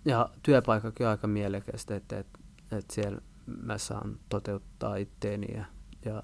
ja 0.05 0.29
työpaikkakin 0.43 1.05
on 1.05 1.11
aika 1.11 1.27
mielekästä, 1.27 1.95
että, 1.95 2.19
että, 2.19 2.39
että 2.71 2.93
siellä 2.93 3.21
mä 3.63 3.77
saan 3.77 4.19
toteuttaa 4.29 4.95
itteeni 4.95 5.47
ja, 5.55 5.65
ja, 6.05 6.23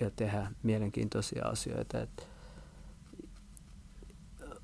ja 0.00 0.10
tehdä 0.10 0.46
mielenkiintoisia 0.62 1.44
asioita. 1.46 2.00
Että 2.00 2.22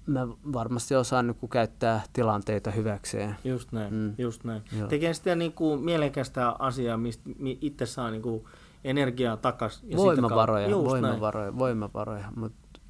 mä 0.07 0.29
varmasti 0.29 0.95
osaan 0.97 1.27
niin 1.27 1.51
käyttää 1.51 2.03
tilanteita 2.13 2.71
hyväkseen. 2.71 3.37
Just 3.45 3.73
näin, 3.73 3.95
Mm. 3.95 4.15
just 4.19 4.45
näin. 4.45 4.63
Joo. 4.79 4.89
Tekee 4.89 5.15
sitä 5.15 5.35
niin 5.35 5.53
kuin 5.53 5.81
mielekästä 5.81 6.51
asiaa, 6.59 6.97
mistä 6.97 7.31
mi- 7.39 7.59
itse 7.61 7.87
saa 7.87 8.11
niin 8.11 8.23
kuin 8.23 8.45
energiaa 8.85 9.37
takas. 9.37 9.83
Ja 9.85 9.97
voimavaroja, 9.97 10.69
kautta- 10.71 10.91
just 10.91 10.93
näin. 10.93 11.03
voimavaroja, 11.13 11.59
voimavaroja, 11.59 12.33
mutta 12.37 12.81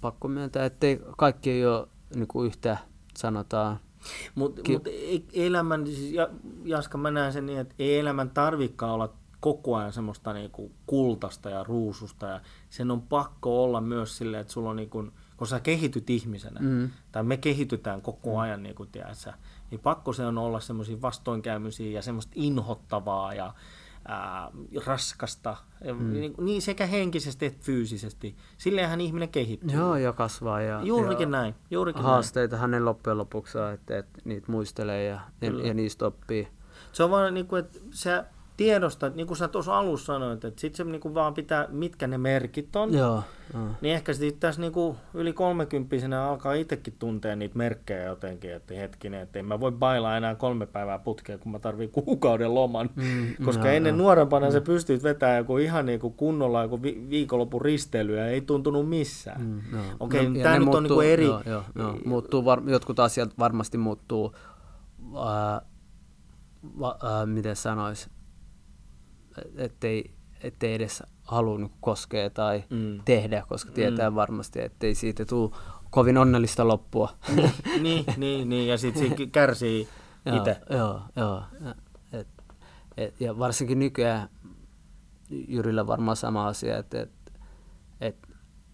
pakko 0.00 0.28
myöntää, 0.28 0.64
että 0.64 0.86
kaikki 1.16 1.50
ei 1.50 1.66
ole 1.66 1.88
niin 2.14 2.28
kuin 2.28 2.46
yhtä, 2.46 2.76
sanotaan, 3.16 3.78
Mutta 4.34 4.62
Ki- 4.62 4.72
mut 4.72 4.86
ei- 4.86 5.26
elämän, 5.32 5.86
siis 5.86 6.12
ja, 6.12 6.28
Jaska, 6.64 6.98
mä 6.98 7.10
näen 7.10 7.32
sen 7.32 7.46
niin, 7.46 7.58
että 7.58 7.74
ei 7.78 7.98
elämän 7.98 8.30
tarvikaan 8.30 8.92
olla 8.92 9.12
koko 9.40 9.76
ajan 9.76 9.92
semmoista 9.92 10.32
niinku 10.32 10.72
kultasta 10.86 11.50
ja 11.50 11.64
ruususta. 11.64 12.26
Ja 12.26 12.40
sen 12.70 12.90
on 12.90 13.02
pakko 13.02 13.64
olla 13.64 13.80
myös 13.80 14.18
silleen, 14.18 14.40
että 14.40 14.52
sulla 14.52 14.70
on 14.70 14.76
niinku, 14.76 15.04
kun 15.36 15.46
sä 15.46 15.60
kehityt 15.60 16.10
ihmisenä, 16.10 16.60
Mm. 16.60 16.90
tai 17.12 17.22
me 17.22 17.36
kehitytään 17.36 18.02
koko 18.02 18.38
ajan, 18.38 18.62
niin 18.62 18.74
kuin 18.74 18.88
tiedätkö, 18.92 19.32
niin 19.70 19.80
pakko 19.80 20.12
se 20.12 20.26
on 20.26 20.38
olla 20.38 20.60
semmoisia 20.60 21.02
vastoinkäymisiä 21.02 21.90
ja 21.90 22.02
semmoista 22.02 22.32
inhottavaa 22.34 23.34
ja 23.34 23.54
ää, 24.08 24.50
raskasta, 24.86 25.56
ja 25.84 25.94
niin, 25.94 26.34
niin 26.40 26.62
sekä 26.62 26.86
henkisesti 26.86 27.46
että 27.46 27.64
fyysisesti. 27.64 28.36
Silleenhän 28.58 29.00
ihminen 29.00 29.28
kehittyy. 29.28 29.70
Joo, 29.78 29.96
ja 29.96 30.12
kasvaa. 30.12 30.60
Ja, 30.60 30.82
Juurikin 30.82 31.26
ja 31.26 31.30
näin, 31.30 31.54
juurikin 31.70 32.02
näin. 32.02 32.12
haasteita 32.12 32.56
hänen 32.56 32.84
loppujen 32.84 33.18
lopuksi 33.18 33.58
että, 33.74 33.98
että 33.98 34.20
niitä 34.24 34.52
muistelee 34.52 35.04
ja, 35.04 35.20
ja, 35.40 35.50
Kyllä. 35.50 35.66
ja 35.66 35.74
niistä 35.74 36.06
oppii. 36.06 36.48
Se 36.92 37.02
on 37.04 37.10
vaan 37.10 37.34
niin 37.34 37.46
kuin, 37.46 37.60
että 37.64 37.78
sä 37.90 38.24
tiedostat, 38.58 39.14
niin 39.14 39.26
kuin 39.26 39.36
sä 39.36 39.48
tuossa 39.48 39.78
alussa 39.78 40.06
sanoit, 40.06 40.44
että 40.44 40.60
sit 40.60 40.74
se 40.74 40.84
niin 40.84 41.00
kuin 41.00 41.14
vaan 41.14 41.34
pitää, 41.34 41.66
mitkä 41.70 42.06
ne 42.06 42.18
merkit 42.18 42.76
on. 42.76 42.94
Joo. 42.94 43.22
Niin 43.80 43.94
ehkä 43.94 44.12
sitten 44.12 44.40
tässä 44.40 44.60
niin 44.60 44.72
kuin 44.72 44.96
yli 45.14 45.32
kolmekymppisenä 45.32 46.24
alkaa 46.24 46.52
itsekin 46.54 46.94
tuntea 46.98 47.36
niitä 47.36 47.58
merkkejä 47.58 48.04
jotenkin, 48.04 48.52
että 48.52 48.74
hetkinen, 48.74 49.20
että 49.20 49.38
en 49.38 49.44
mä 49.44 49.60
voi 49.60 49.72
bailaa 49.72 50.16
enää 50.16 50.34
kolme 50.34 50.66
päivää 50.66 50.98
putkea, 50.98 51.38
kun 51.38 51.52
mä 51.52 51.58
tarviin 51.58 51.90
kuukauden 51.90 52.54
loman. 52.54 52.90
Mm, 52.96 53.44
Koska 53.44 53.66
joo, 53.66 53.74
ennen 53.74 53.94
joo. 53.94 53.98
nuorempana 54.02 54.46
mm. 54.46 54.52
sä 54.52 54.60
pystyt 54.60 55.02
vetämään 55.02 55.38
joku 55.38 55.58
ihan 55.58 55.86
niin 55.86 56.00
kuin 56.00 56.14
kunnolla 56.14 56.62
joku 56.62 56.82
vi- 56.82 57.06
viikonlopun 57.10 57.62
risteily 57.62 58.16
ja 58.16 58.26
ei 58.26 58.40
tuntunut 58.40 58.88
missään. 58.88 59.40
Mm, 59.40 59.60
joo. 59.72 59.82
Okei, 60.00 60.30
ja 60.34 60.42
tää 60.42 60.58
ne 60.58 60.64
nyt 60.64 60.74
on 60.74 60.82
niinku 60.82 61.00
eri- 61.00 61.24
Joo, 61.24 61.42
joo, 61.46 61.62
joo. 61.74 61.98
Muuttuu 62.04 62.44
var, 62.44 62.62
jotkut 62.66 63.00
asiat 63.00 63.38
varmasti 63.38 63.78
muuttuu, 63.78 64.34
ää, 65.26 65.62
va, 66.80 66.98
ää, 67.02 67.26
miten 67.26 67.56
sanois, 67.56 68.10
ettei, 69.56 70.10
ettei 70.42 70.74
edes 70.74 71.02
halua 71.24 71.58
niinku 71.58 71.76
koskea 71.80 72.30
tai 72.30 72.64
Mm. 72.70 73.00
tehdä, 73.04 73.44
koska 73.48 73.72
tietää 73.72 74.14
varmasti, 74.14 74.60
ettei 74.62 74.94
siitä 74.94 75.24
tule 75.24 75.50
kovin 75.90 76.18
onnellista 76.18 76.68
loppua. 76.68 77.08
niin, 77.80 78.04
niin, 78.16 78.48
niin, 78.48 78.68
ja 78.68 78.78
sitten 78.78 79.08
se 79.18 79.26
kärsii 79.26 79.88
itse. 80.36 80.56
Joo, 80.70 81.00
joo, 81.16 81.42
joo. 81.64 81.74
Et, 82.12 82.28
et, 82.96 83.20
ja 83.20 83.38
varsinkin 83.38 83.78
nykyään 83.78 84.28
Jyrillä 85.30 85.86
varmaan 85.86 86.16
sama 86.16 86.46
asia, 86.48 86.78
että 86.78 87.00
et, 87.00 87.10
et 88.00 88.16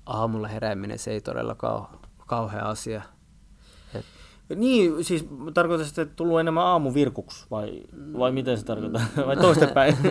aamulla 0.06 0.48
herääminen 0.48 0.98
se 0.98 1.10
ei 1.10 1.20
todellakaan 1.20 1.74
ole 1.76 1.86
kauhea 2.26 2.68
asia. 2.68 3.02
Et, 3.94 4.04
Niin, 4.56 5.04
siis 5.04 5.26
tarkoitatko 5.54 6.00
että 6.00 6.14
tullut 6.16 6.40
enemmän 6.40 6.64
aamuvirkuksi 6.64 7.46
vai, 7.50 7.82
vai 8.18 8.32
miten 8.32 8.58
se 8.58 8.64
tarkoittaa? 8.64 9.02
Vai 9.26 9.36
toistepäin? 9.36 9.96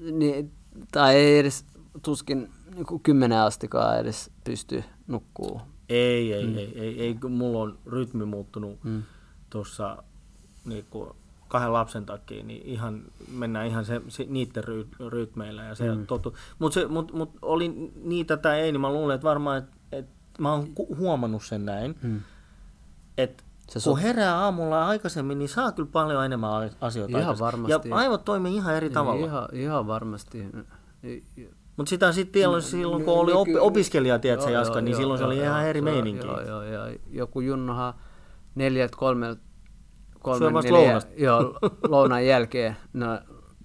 niin, 0.00 0.52
tai 0.92 1.14
ei 1.16 1.38
edes 1.38 1.64
tuskin 2.02 2.50
niin 2.74 3.00
kymmenen 3.02 3.38
astikaan 3.38 3.98
edes 4.00 4.30
pysty 4.44 4.84
nukkuu. 5.06 5.60
ei, 5.88 6.32
ei, 6.32 6.46
mm. 6.46 6.58
ei, 6.58 6.80
ei, 6.80 7.00
ei, 7.02 7.14
kun 7.14 7.32
mulla 7.32 7.58
on 7.62 7.78
rytmi 7.86 8.24
muuttunut 8.24 8.84
Mm. 8.84 9.02
tuossa 9.50 10.02
niin 10.64 10.86
kahden 11.48 11.72
lapsen 11.72 12.06
takia, 12.06 12.44
niin 12.44 12.62
ihan, 12.66 13.02
mennään 13.32 13.66
ihan 13.66 13.84
se, 13.84 14.00
se, 14.08 14.26
niiden 14.28 14.64
ry, 14.64 14.86
rytmeillä 15.08 15.62
ja 15.64 15.74
se 15.74 15.94
mm. 15.94 16.06
totu. 16.06 16.36
Mutta 16.58 16.74
se, 16.74 16.86
mut, 16.86 17.12
mut 17.12 17.30
oli 17.42 17.92
niitä 18.04 18.36
tai 18.36 18.60
ei, 18.60 18.72
niin 18.72 18.80
mä 18.80 18.92
luulen, 18.92 19.14
että 19.14 19.24
varmaan, 19.28 19.58
että 19.58 19.76
et, 19.92 20.06
mä 20.38 20.52
oon 20.52 20.68
huomannut 20.96 21.44
sen 21.44 21.64
näin, 21.66 21.94
Mm. 22.02 22.20
että 23.18 23.44
Se 23.68 23.80
kun 23.90 23.98
herää 23.98 24.38
aamulla 24.38 24.86
aikaisemmin, 24.88 25.38
niin 25.38 25.48
saa 25.48 25.72
kyllä 25.72 25.88
paljon 25.92 26.24
enemmän 26.24 26.50
asioita 26.80 27.18
Ihan 27.18 27.22
aikaisemmin. 27.30 27.38
varmasti. 27.66 27.88
Ja 27.88 27.96
aivot 27.96 28.24
toimii 28.24 28.54
ihan 28.56 28.74
eri 28.74 28.90
tavalla. 28.90 29.26
Ihan, 29.26 29.48
ihan 29.52 29.86
varmasti. 29.86 30.44
Mutta 31.76 31.90
sitä 31.90 32.12
sitten 32.12 32.42
silloin, 32.42 32.62
silloin 32.62 33.04
kun 33.04 33.14
oli 33.14 33.32
op- 33.32 33.48
opiskelija, 33.60 34.18
tiedätkö, 34.18 34.50
Jaska, 34.50 34.74
joo, 34.74 34.80
niin 34.80 34.92
joo, 34.92 34.98
silloin 35.00 35.18
se 35.18 35.22
joo, 35.22 35.28
oli 35.28 35.36
joo, 35.38 35.46
ihan 35.46 35.64
eri 35.66 35.78
joo, 35.80 35.84
meininki. 35.84 36.26
Joo, 36.26 36.40
joo, 36.40 36.62
joo. 36.62 36.86
Joku 37.10 37.40
junnohan 37.40 37.94
neljältä 38.54 38.96
kolmelta 38.98 39.42
kolmen, 40.20 40.38
Syö 40.48 40.52
vasta 40.52 40.72
neljä, 40.72 40.86
lounasta. 40.86 41.12
joo, 41.24 41.58
lounan 41.88 42.26
jälkeen, 42.26 42.76
no 42.92 43.06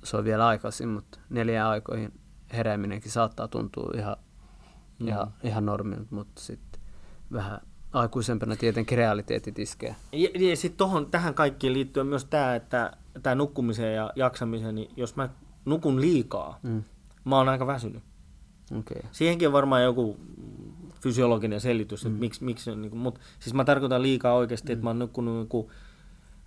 se 0.04 0.18
on 0.18 0.24
vielä 0.24 0.48
aikaisin, 0.48 0.90
mutta 0.90 1.20
neljään 1.30 1.70
aikoihin 1.70 2.14
herääminenkin 2.54 3.12
saattaa 3.12 3.48
tuntua 3.48 3.92
ihan, 3.98 4.16
Mm. 5.00 5.08
ihan, 5.08 5.34
ihan 5.44 5.66
normilta, 5.66 6.08
mutta 6.16 6.42
sitten 6.42 6.82
vähän 7.34 7.60
aikuisempana 7.94 8.56
tietenkin 8.56 8.98
realiteetit 8.98 9.60
iskee. 9.60 9.96
Ja, 10.12 10.30
ja 10.50 10.56
sitten 10.58 10.88
tähän 11.12 11.34
kaikkiin 11.34 11.74
liittyy 11.74 12.04
myös 12.04 12.26
tämä, 12.26 12.56
että 12.56 12.92
tämä 13.24 13.36
nukkumiseen 13.36 13.96
ja 13.96 14.12
jaksamiseen, 14.16 14.76
niin 14.76 14.92
jos 14.98 15.16
mä 15.16 15.30
nukun 15.66 16.02
liikaa, 16.02 16.60
Mm. 16.64 16.84
mä 17.26 17.38
oon 17.38 17.50
aika 17.50 17.68
väsynyt. 17.68 18.04
Okay. 18.80 19.02
Siihenkin 19.12 19.48
on 19.48 19.54
varmaan 19.54 19.84
joku 19.84 20.18
fysiologinen 21.02 21.62
selitys, 21.62 22.06
että 22.06 22.20
miksi, 22.20 22.44
miksi 22.44 22.76
niin 22.76 22.98
mutta 22.98 23.22
siis 23.40 23.54
mä 23.54 23.64
tarkoitan 23.66 24.02
liikaa 24.02 24.34
oikeasti, 24.34 24.74
että 24.74 24.84
mä 24.84 24.90
oon 24.90 25.00
nukkunut 25.00 25.38
joku, 25.40 25.72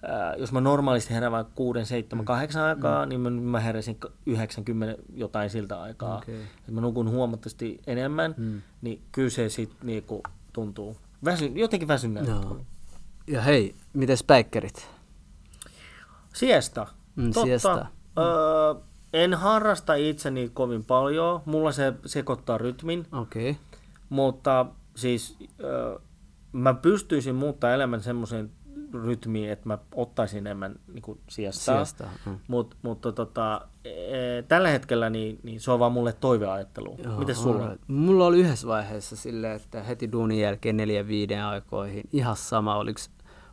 ää, 0.02 0.34
jos 0.36 0.52
mä 0.52 0.60
normaalisti 0.60 1.14
herään 1.14 1.32
vaikka 1.32 1.52
6, 1.54 1.84
7, 1.84 2.24
8 2.24 2.62
aikaa, 2.62 3.06
niin 3.06 3.20
mä, 3.20 3.30
mä 3.30 3.60
heräsin 3.60 3.96
90 4.26 5.02
jotain 5.14 5.50
siltä 5.50 5.82
aikaa. 5.82 6.16
Okei. 6.18 6.40
että 6.58 6.72
mä 6.72 6.80
nukun 6.80 7.10
huomattavasti 7.10 7.80
enemmän, 7.86 8.34
Mm. 8.38 8.62
niin 8.82 9.00
kyllä 9.12 9.30
se 9.30 9.48
sitten 9.48 9.86
niinku 9.86 10.22
tuntuu 10.52 10.96
väsy, 11.24 11.46
jotenkin 11.46 11.88
väsyneeltä. 11.88 12.30
Joo. 12.30 12.60
Ja 13.26 13.40
hei, 13.40 13.74
mites 13.92 14.24
päikkerit? 14.24 14.88
Siesta. 16.34 16.86
Mm, 17.16 17.32
Totta. 17.32 17.46
siesta. 17.46 17.86
Öö, 18.18 18.74
en 19.12 19.34
harrasta 19.34 19.94
itseni 19.94 20.50
kovin 20.54 20.84
paljon. 20.84 21.40
Mulla 21.44 21.72
se 21.72 21.92
sekoittaa 22.06 22.58
rytmin, 22.58 23.06
Okei. 23.12 23.50
Okay. 23.50 23.62
mutta 24.08 24.66
siis 24.94 25.36
öö, 25.60 25.98
mä 26.52 26.74
pystyisin 26.74 27.34
muuttaa 27.34 27.74
elämän 27.74 28.02
semmoiseen 28.02 28.50
rytmiin, 29.04 29.50
että 29.50 29.68
mä 29.68 29.78
ottaisin 29.94 30.38
enemmän 30.38 30.76
niin 30.92 31.02
kuin 31.02 31.20
siestaa. 31.28 31.76
Siesta. 31.84 32.04
Mm. 32.26 32.38
Mut, 32.48 32.76
mutta 32.82 33.12
tota, 33.12 33.60
e, 33.84 34.42
tällä 34.48 34.68
hetkellä 34.68 35.10
niin, 35.10 35.38
niin 35.42 35.60
se 35.60 35.70
on 35.70 35.78
vaan 35.78 35.92
mulle 35.92 36.12
toiveajattelu. 36.12 36.96
Joo, 37.04 37.18
Miten 37.18 37.34
sulla 37.34 37.56
on? 37.56 37.62
alright. 37.62 37.88
Mulla 37.88 38.26
oli 38.26 38.40
yhdessä 38.40 38.68
vaiheessa 38.68 39.16
silleen, 39.16 39.56
että 39.56 39.82
heti 39.82 40.12
duunin 40.12 40.40
jälkeen 40.40 40.76
neljän 40.76 41.08
viiden 41.08 41.44
aikoihin 41.44 42.04
ihan 42.12 42.36
sama, 42.36 42.76
oliko 42.76 43.00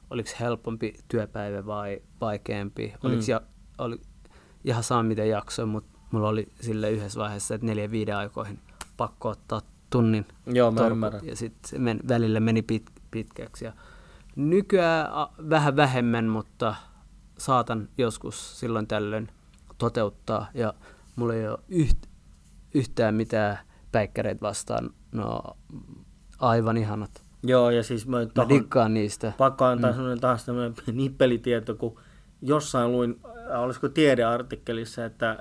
oliko 0.09 0.29
helpompi 0.39 0.93
työpäivä 1.07 1.65
vai 1.65 2.01
vaikeampi, 2.21 2.87
Mm. 2.87 3.07
oliko 3.09 3.23
ja, 3.27 3.41
oli 3.77 3.99
ihan 4.63 4.83
sama 4.83 5.03
miten 5.03 5.29
jaksoin, 5.29 5.69
mutta 5.69 5.99
mulla 6.11 6.29
oli 6.29 6.47
sille 6.61 6.91
yhdessä 6.91 7.19
vaiheessa, 7.19 7.55
että 7.55 7.67
neljän 7.67 7.91
viiden 7.91 8.17
aikoihin 8.17 8.59
pakko 8.97 9.29
ottaa 9.29 9.61
tunnin 9.89 10.25
Joo, 10.45 10.71
mä 10.71 10.81
ja 11.23 11.35
sitten 11.35 11.99
välillä 12.07 12.39
meni 12.39 12.61
pit, 12.61 12.83
pitkäksi. 13.11 13.65
Ja 13.65 13.73
nykyään 14.35 15.07
vähän 15.49 15.75
vähemmän, 15.75 16.25
mutta 16.25 16.75
saatan 17.37 17.89
joskus 17.97 18.59
silloin 18.59 18.87
tällöin 18.87 19.27
toteuttaa 19.77 20.47
ja 20.53 20.73
mulla 21.15 21.33
ei 21.33 21.47
ole 21.47 21.59
yht, 21.69 21.97
yhtään 22.73 23.15
mitään 23.15 23.59
päikkäreitä 23.91 24.41
vastaan. 24.41 24.89
No 25.11 25.41
aivan 26.39 26.77
ihanat. 26.77 27.23
Joo, 27.43 27.69
ja 27.69 27.83
siis 27.83 28.07
mä, 28.07 28.19
Mä 28.19 28.25
tohon, 28.25 28.49
dikkaan 28.49 28.93
niistä. 28.93 29.33
pakko 29.37 29.65
antaa 29.65 29.91
mm. 29.91 30.19
taas 30.21 30.45
tämmöinen 30.45 30.73
nippelitieto, 30.93 31.75
kun 31.75 31.99
jossain 32.41 32.91
luin, 32.91 33.19
äh, 33.51 33.61
olisiko 33.61 33.89
tiedeartikkelissa, 33.89 35.05
että 35.05 35.29
äh, 35.29 35.37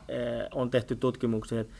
on 0.55 0.71
tehty 0.71 0.97
tutkimuksia, 0.97 1.61
että 1.61 1.75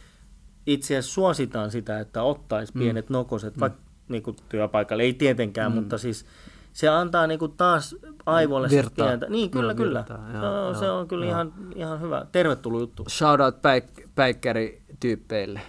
itse 0.67 0.95
asiassa 0.99 1.15
suositaan 1.15 1.71
sitä, 1.71 2.01
että 2.01 2.23
ottaisi 2.23 2.73
pienet 2.73 3.11
nokoset, 3.11 3.57
mm. 3.57 3.61
vaikka 3.61 3.81
niin 4.09 4.23
kuin 4.23 4.37
työpaikalle, 4.49 5.03
ei 5.03 5.15
tietenkään, 5.15 5.73
mm. 5.73 5.79
mutta 5.79 5.99
siis 5.99 6.27
se 6.73 6.89
antaa 6.89 7.27
niin 7.27 7.39
kuin 7.39 7.53
taas 7.57 7.97
aivoille 8.27 8.69
Virtaa. 8.71 9.07
pientä. 9.07 9.27
Niin, 9.29 9.51
kyllä, 9.51 9.75
Kyllä, 9.75 10.05
kyllä. 10.05 10.19
virtaa, 10.21 10.43
joo, 10.49 10.65
Joo, 10.65 10.75
se 10.75 10.91
on 10.91 11.09
kyllä 11.09 11.25
joo. 11.25 11.31
ihan, 11.33 11.53
ihan 11.75 12.01
hyvä. 12.01 12.27
Tervetullut 12.33 12.81
juttu. 12.81 13.05
Shout 13.09 13.41
out 13.41 13.55
päik- 13.57 14.09
päikkärityyppeille. 14.15 15.61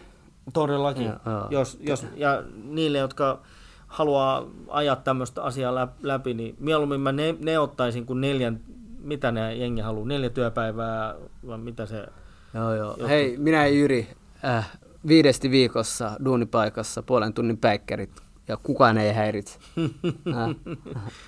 Todellakin. 0.54 1.06
Joo, 1.06 1.16
joo. 1.26 1.48
Jos, 1.50 1.78
jos, 1.82 2.06
ja 2.16 2.44
niille, 2.64 2.98
jotka 2.98 3.42
haluaa 3.88 4.44
ajaa 4.68 4.96
tämmöistä 4.96 5.44
asiaa 5.44 5.86
läp- 5.86 6.00
läpi, 6.02 6.34
niin 6.34 6.56
mieluummin 6.60 7.02
mä 7.02 7.12
ne, 7.12 7.36
ne 7.40 7.60
ottaisin 7.60 8.06
kuin 8.06 8.22
neljän, 8.22 8.60
mitä 9.00 9.32
ne 9.32 9.56
jengi 9.56 9.82
haluaa, 9.82 10.08
neljä 10.08 10.30
työpäivää, 10.30 11.16
vai 11.48 11.58
mitä 11.58 11.86
se... 11.86 12.08
Joo, 12.54 12.76
joo. 12.76 12.94
Jotkut- 12.94 13.08
Hei, 13.08 13.38
minä 13.38 13.58
ja 13.68 13.74
Jyri, 13.74 14.08
äh, 14.46 14.72
viidesti 15.08 15.52
viikossa 15.52 16.12
duunipaikassa 16.26 17.04
puolen 17.04 17.34
tunnin 17.34 17.58
päikkärit 17.58 18.22
ja 18.52 18.58
kukaan 18.64 18.98
ei 18.98 19.14
häiritse. 19.14 19.60
äh, 20.36 20.56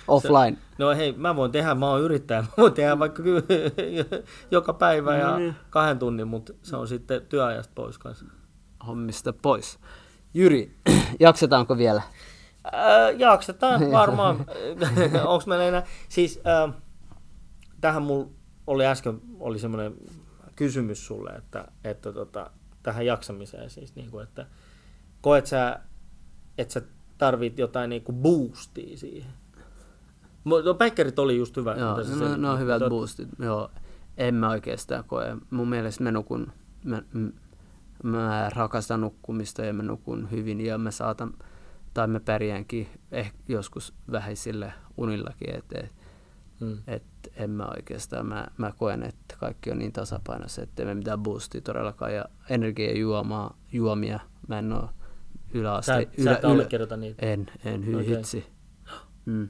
offline. 0.08 0.58
No 0.78 0.90
hei, 0.96 1.12
mä 1.12 1.36
voin 1.36 1.52
tehdä, 1.52 1.74
mä 1.74 1.90
oon 1.90 2.00
yrittäjä, 2.02 2.40
mä 2.42 2.48
voin 2.56 2.72
tehdä 2.72 2.98
vaikka 2.98 3.22
joka 4.50 4.72
päivä 4.72 5.16
ja 5.16 5.30
No 5.30 5.38
niin. 5.38 5.54
kahden 5.70 5.98
tunnin, 5.98 6.28
mutta 6.28 6.52
se 6.62 6.76
on 6.76 6.88
sitten 6.88 7.26
työajasta 7.26 7.72
pois 7.74 7.98
kanssa. 7.98 8.24
hommista 8.86 9.32
pois. 9.32 9.78
Jyri, 10.34 10.76
jaksetaanko 11.20 11.78
vielä? 11.78 12.02
Äh, 12.74 13.18
jaksetaan 13.18 13.90
varmaan. 13.92 14.36
Onko 15.24 15.44
meillä 15.46 15.64
enää? 15.64 15.86
Siis 16.08 16.40
äh, 16.68 16.74
tähän 17.80 18.02
mulla 18.02 18.28
oli 18.66 18.86
äsken 18.86 19.20
oli 19.40 19.58
semmoinen 19.58 19.94
kysymys 20.56 21.06
sulle, 21.06 21.30
että, 21.30 21.64
että 21.84 22.12
tota, 22.12 22.50
tähän 22.82 23.06
jaksamiseen 23.06 23.70
siis, 23.70 23.94
niin 23.94 24.10
kuin, 24.10 24.22
että 24.22 24.46
koet 25.20 25.46
sä, 25.46 25.80
että 26.58 26.74
sä 26.74 26.82
tarvit 27.24 27.58
jotain 27.58 27.90
niin 27.90 28.02
kuin 28.02 28.16
boostia 28.16 28.96
siihen? 28.96 29.30
No, 30.44 30.74
päikkärit 30.78 31.18
oli 31.18 31.36
just 31.36 31.56
hyvä. 31.56 31.74
Joo, 31.74 31.96
no, 32.20 32.36
no 32.36 32.56
hyvät 32.58 32.82
Tot- 32.82 32.88
boostit. 32.88 33.28
Joo, 33.38 33.70
en 34.16 34.34
mä 34.34 34.50
oikeastaan 34.50 35.04
koe. 35.04 35.36
Mun 35.50 35.68
mielestä 35.68 36.02
mä 36.04 36.12
nukun, 36.12 36.52
mä, 36.84 37.02
mä 38.02 38.50
rakastan 38.54 39.00
nukkumista 39.00 39.64
ja 39.64 39.72
mä 39.72 39.82
nukun 39.82 40.30
hyvin 40.30 40.60
ja 40.60 40.78
mä 40.78 40.90
saatan, 40.90 41.34
tai 41.94 42.06
mä 42.06 42.20
pärjäänkin 42.20 42.88
ehkä 43.12 43.38
joskus 43.48 43.94
vähäisillä 44.12 44.72
unillakin, 44.96 45.54
että 45.56 45.78
et, 45.80 45.92
Mm. 46.60 46.78
et 46.86 47.02
en 47.36 47.50
mä 47.50 47.64
oikeastaan, 47.76 48.26
mä, 48.26 48.46
mä 48.58 48.72
koen, 48.72 49.02
että 49.02 49.36
kaikki 49.38 49.70
on 49.70 49.78
niin 49.78 49.92
tasapainossa, 49.92 50.62
että 50.62 50.82
ei 50.82 50.86
me 50.86 50.94
mitään 50.94 51.20
boostia 51.22 51.60
todellakaan 51.60 52.14
ja 52.14 52.24
energiajuomaa, 52.50 53.56
juomia, 53.72 54.20
mä 54.48 54.58
en 54.58 54.68
oo 55.54 55.82
Sä, 55.82 55.92
yläaste, 55.94 55.98
et- 55.98 56.24
sä 56.24 56.32
et 56.32 56.44
allekirjoita 56.44 56.96
niitä. 56.96 57.26
en, 57.26 57.46
en 57.64 57.86
hy, 57.86 57.94
Okei. 57.94 58.06
okay. 58.06 58.16
hitsi. 58.16 58.46
Mm. 59.26 59.48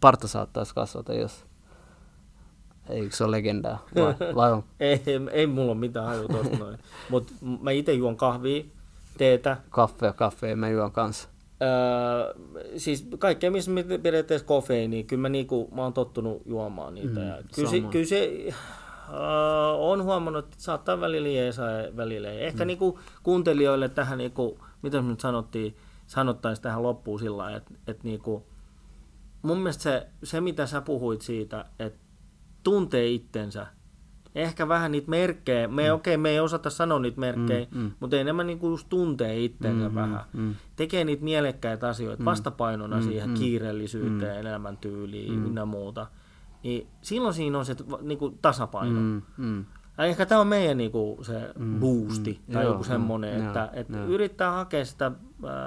Parta 0.00 0.28
saattaisi 0.28 0.74
kasvata, 0.74 1.14
jos... 1.14 1.46
Eikö 2.88 3.16
se 3.16 3.24
ole 3.24 3.36
legendaa? 3.36 3.86
Vai, 3.94 4.14
vai 4.36 4.52
on 4.52 4.64
Ei, 4.80 5.02
ei, 5.06 5.20
ei 5.32 5.46
mulla 5.46 5.72
ole 5.72 5.80
mitään 5.80 6.06
hajua 6.06 6.28
tosta 6.28 6.56
noin. 6.64 6.78
Mutta 7.10 7.32
mä 7.62 7.70
itse 7.70 7.92
juon 7.92 8.16
kahvia, 8.16 8.64
teetä. 9.18 9.56
kaffea, 9.70 10.12
kaffea 10.12 10.56
mä 10.56 10.68
juon 10.68 10.92
kanssa. 10.92 11.28
Öö, 11.62 12.34
siis 12.76 13.08
kaikkea, 13.18 13.50
missä 13.50 13.70
me 13.70 13.82
pidetään 13.82 14.40
kofeiiniä, 14.44 15.02
kyllä 15.02 15.20
mä, 15.20 15.28
niinku, 15.28 15.68
mä 15.74 15.82
oon 15.82 15.92
tottunut 15.92 16.42
juomaan 16.46 16.94
niitä. 16.94 17.20
Mm, 17.20 17.28
ja 17.28 17.38
kyllä, 17.54 17.70
se, 17.70 17.80
kyllä 17.80 18.04
se, 18.04 18.46
öö, 19.12 19.18
on 19.78 20.02
huomannut, 20.02 20.44
että 20.44 20.56
saattaa 20.58 21.00
välillä 21.00 21.28
jeesaa 21.28 21.70
ja 21.70 21.96
välillä 21.96 22.30
ei. 22.30 22.44
Ehkä 22.44 22.64
mm. 22.64 22.66
niinku, 22.66 22.98
kuuntelijoille 23.22 23.88
tähän, 23.88 24.18
niinku, 24.18 24.58
mitä 24.86 25.02
me 25.02 25.08
nyt 25.08 25.20
sanottiin, 25.20 25.76
sanottaisiin 26.06 26.62
tähän 26.62 26.82
loppuun 26.82 27.18
sillä 27.18 27.36
lailla, 27.36 27.56
että, 27.56 27.74
että 27.86 28.04
niinku, 28.04 28.46
mun 29.42 29.58
mielestä 29.58 29.82
se, 29.82 30.06
se, 30.24 30.40
mitä 30.40 30.66
sä 30.66 30.80
puhuit 30.80 31.20
siitä, 31.22 31.64
että 31.78 31.98
tuntee 32.62 33.08
itsensä, 33.08 33.66
ehkä 34.34 34.68
vähän 34.68 34.92
niitä 34.92 35.10
merkkejä, 35.10 35.68
me, 35.68 35.88
mm. 35.88 35.94
okei, 35.94 36.14
okay, 36.14 36.22
me 36.22 36.28
ei 36.30 36.40
osata 36.40 36.70
sanoa 36.70 36.98
niitä 36.98 37.20
merkkejä, 37.20 37.66
Mm, 37.70 37.80
mm. 37.80 37.90
mutta 38.00 38.16
enemmän 38.16 38.46
niinku 38.46 38.68
just 38.68 38.88
tuntee 38.88 39.44
itsensä 39.44 39.88
Mm, 39.88 39.94
vähän. 39.94 40.20
mm. 40.32 40.54
Tekee 40.76 41.04
niitä 41.04 41.24
mielekkäitä 41.24 41.88
asioita 41.88 42.24
vastapainona 42.24 42.96
mm, 42.96 43.02
siihen 43.02 43.28
mm, 43.30 43.34
kiireellisyyteen, 43.34 44.36
elämäntyyliin 44.46 45.38
mm. 45.38 45.46
ynnä 45.46 45.64
muuta. 45.64 46.06
Niin 46.62 46.86
silloin 47.02 47.34
siinä 47.34 47.58
on 47.58 47.64
se 47.66 47.74
t- 47.74 47.84
niinku 48.02 48.38
tasapaino. 48.42 49.00
Mm. 49.00 49.22
Mm, 49.36 49.44
mm. 49.46 49.64
Ja 49.98 50.04
ehkä 50.04 50.26
tämä 50.26 50.40
on 50.40 50.46
meidän 50.46 50.76
niinku 50.76 51.18
se 51.22 51.50
Mm, 51.58 51.80
boosti 51.80 52.40
mm, 52.46 52.52
tai 52.54 52.64
joo, 52.64 52.72
joku 52.72 52.84
semmoinen, 52.84 53.40
mm, 53.40 53.46
että, 53.46 53.70
että 53.72 53.96
joo. 53.96 54.06
yrittää 54.06 54.50
hakea 54.50 54.84
sitä 54.84 55.12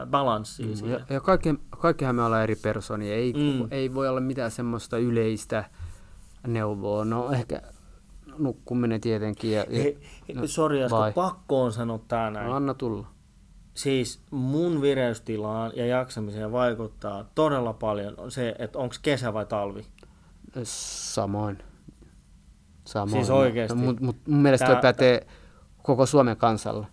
balanssia 0.10 0.66
mm, 0.66 0.72
Ja, 0.72 0.78
siihen. 0.78 1.02
ja 1.10 1.20
kaikki, 1.22 1.56
kaikkihan 1.80 2.16
me 2.16 2.24
ollaan 2.24 2.44
eri 2.44 2.56
persoonia. 2.56 3.14
Ei, 3.16 3.34
Mm. 3.34 3.40
mm. 3.40 3.68
ei 3.72 3.94
voi 3.94 4.08
olla 4.08 4.22
mitään 4.22 4.52
semmoista 4.52 4.98
yleistä 4.98 5.64
neuvoa. 6.48 7.06
No 7.06 7.32
ehkä 7.32 7.62
nukkuminen 8.38 9.02
tietenkin. 9.02 9.52
Ja, 9.52 9.66
ja, 9.70 10.36
no, 10.36 10.48
sori, 10.48 10.80
pakko 11.16 11.64
on 11.64 11.72
sanoa 11.74 12.00
tää 12.08 12.32
näin. 12.32 12.48
no, 12.48 12.56
anna 12.56 12.74
tulla. 12.74 13.08
Siis 13.74 14.22
mun 14.32 14.82
vireystilaan 14.82 15.72
ja 15.76 15.86
jaksamiseen 15.86 16.52
vaikuttaa 16.52 17.26
todella 17.36 17.74
paljon 17.74 18.16
se, 18.32 18.56
että 18.60 18.80
onko 18.80 18.96
kesä 19.02 19.34
vai 19.34 19.46
talvi. 19.46 19.86
Samoin. 20.64 21.58
Samoin. 22.90 23.12
Siis 23.12 23.30
oikeesti? 23.30 23.78
Mut, 23.78 24.00
mut 24.00 24.16
mun 24.28 24.42
mielestä 24.42 24.66
Tää, 24.66 24.76
Tää- 24.76 24.82
toi 24.82 24.94
pätee 24.94 25.28
koko 25.84 26.06
Suomen 26.06 26.38
kansalle. 26.38 26.88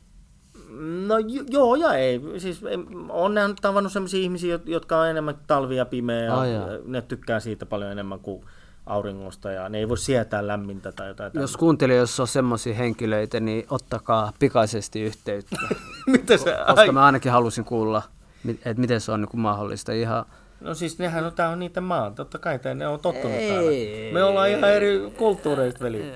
No 1.07 1.19
jo- 1.19 1.45
joo 1.51 1.75
ja 1.75 1.95
ei. 1.95 2.21
Siis 2.39 2.61
on 3.09 3.35
nähnyt 3.35 3.57
tavannut 3.63 3.93
sellaisia 3.93 4.21
ihmisiä, 4.21 4.57
jot- 4.57 4.63
jotka 4.71 5.01
on 5.01 5.09
enemmän 5.09 5.35
talvia 5.47 5.85
pimeä 5.85 6.23
ja 6.25 6.47
jaa. 6.47 6.67
ne 6.85 7.03
tykkää 7.03 7.41
siitä 7.41 7.67
paljon 7.67 7.93
enemmän 7.93 8.21
kuin 8.21 8.45
auringosta 8.87 9.51
ja 9.51 9.69
ne 9.69 9.79
ei 9.79 9.89
voi 9.89 9.99
sietää 9.99 10.47
lämmintä 10.47 10.93
tai 10.93 11.09
jotain 11.09 11.27
Jos 11.27 11.33
tämmöistä. 11.33 11.59
kuuntelijoissa 11.59 12.23
on 12.23 12.27
semmoisia 12.29 12.75
henkilöitä, 12.75 13.41
niin 13.41 13.67
ottakaa 13.71 14.33
pikaisesti 14.39 15.01
yhteyttä. 15.03 15.57
Mitä 16.07 16.37
se? 16.37 16.45
koska 16.67 16.81
Ai, 16.81 16.93
mä 16.93 17.05
ainakin 17.07 17.33
halusin 17.33 17.65
kuulla, 17.65 18.03
että 18.49 18.81
miten 18.81 19.01
se 19.01 19.13
on 19.13 19.21
niin 19.21 19.29
kuin 19.29 19.41
mahdollista. 19.41 19.93
Ihan, 19.93 20.25
no 20.61 20.75
siis 20.75 20.99
nehän 20.99 21.25
on, 21.25 21.33
tää 21.33 21.49
on 21.49 21.59
niiden 21.59 21.83
maa. 21.83 22.11
Totta 22.11 22.39
kai 22.39 22.59
te, 22.59 22.75
ne 22.75 22.87
on 22.87 23.01
tottunut 23.01 23.37
Ei. 23.37 23.49
täällä. 23.49 23.71
Me 24.13 24.25
ollaan 24.25 24.51
ihan 24.51 24.73
eri 24.73 25.13
kulttuureista, 25.19 25.85
veli. 25.85 26.13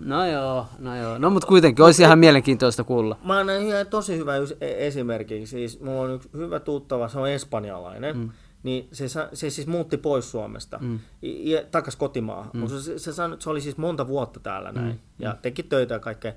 No 0.00 0.26
joo, 0.26 0.66
no 0.78 0.96
joo. 0.96 1.18
No 1.18 1.30
mutta 1.30 1.48
kuitenkin 1.48 1.84
olisi 1.84 2.02
ihan 2.02 2.18
mielenkiintoista 2.18 2.84
kuulla. 2.84 3.16
Mä 3.24 3.38
annan 3.38 3.62
ihan 3.62 3.86
tosi 3.86 4.16
hyvä 4.16 4.36
e- 4.36 4.86
esimerkki. 4.86 5.46
Siis 5.46 5.80
mulla 5.80 6.00
on 6.00 6.14
yksi 6.14 6.28
hyvä 6.36 6.60
tuttava, 6.60 7.08
se 7.08 7.18
on 7.18 7.28
espanjalainen. 7.28 8.16
Mm. 8.16 8.30
Niin 8.62 8.88
se, 8.92 9.08
se 9.32 9.50
siis 9.50 9.66
muutti 9.66 9.96
pois 9.96 10.30
Suomesta 10.30 10.78
mm. 10.78 10.98
ja 11.22 11.62
takas 11.70 11.96
kotimaahan. 11.96 12.50
Mm. 12.54 12.68
Se, 12.68 12.98
se, 12.98 13.10
että 13.10 13.36
se 13.38 13.50
oli 13.50 13.60
siis 13.60 13.76
monta 13.76 14.08
vuotta 14.08 14.40
täällä 14.40 14.72
näin 14.72 14.92
mm. 14.92 14.98
ja 15.18 15.36
teki 15.42 15.62
töitä 15.62 15.94
ja 15.94 16.00
kaikkea. 16.00 16.32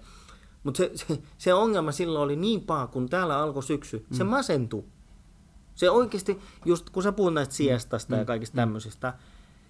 Mutta 0.63 0.77
se, 0.77 0.91
se, 0.93 1.19
se, 1.37 1.53
ongelma 1.53 1.91
silloin 1.91 2.23
oli 2.23 2.35
niin 2.35 2.61
paha, 2.61 2.87
kun 2.87 3.09
täällä 3.09 3.37
alkoi 3.37 3.63
syksy. 3.63 4.05
Se 4.11 4.23
masentui. 4.23 4.83
Se 5.81 5.89
oikeasti, 5.89 6.39
just 6.65 6.89
kun 6.89 7.03
sä 7.03 7.11
puhut 7.11 7.33
näistä 7.33 7.55
siestasta 7.55 8.15
mm. 8.15 8.19
ja 8.19 8.25
kaikista 8.25 8.55
tämmöisistä, 8.55 9.13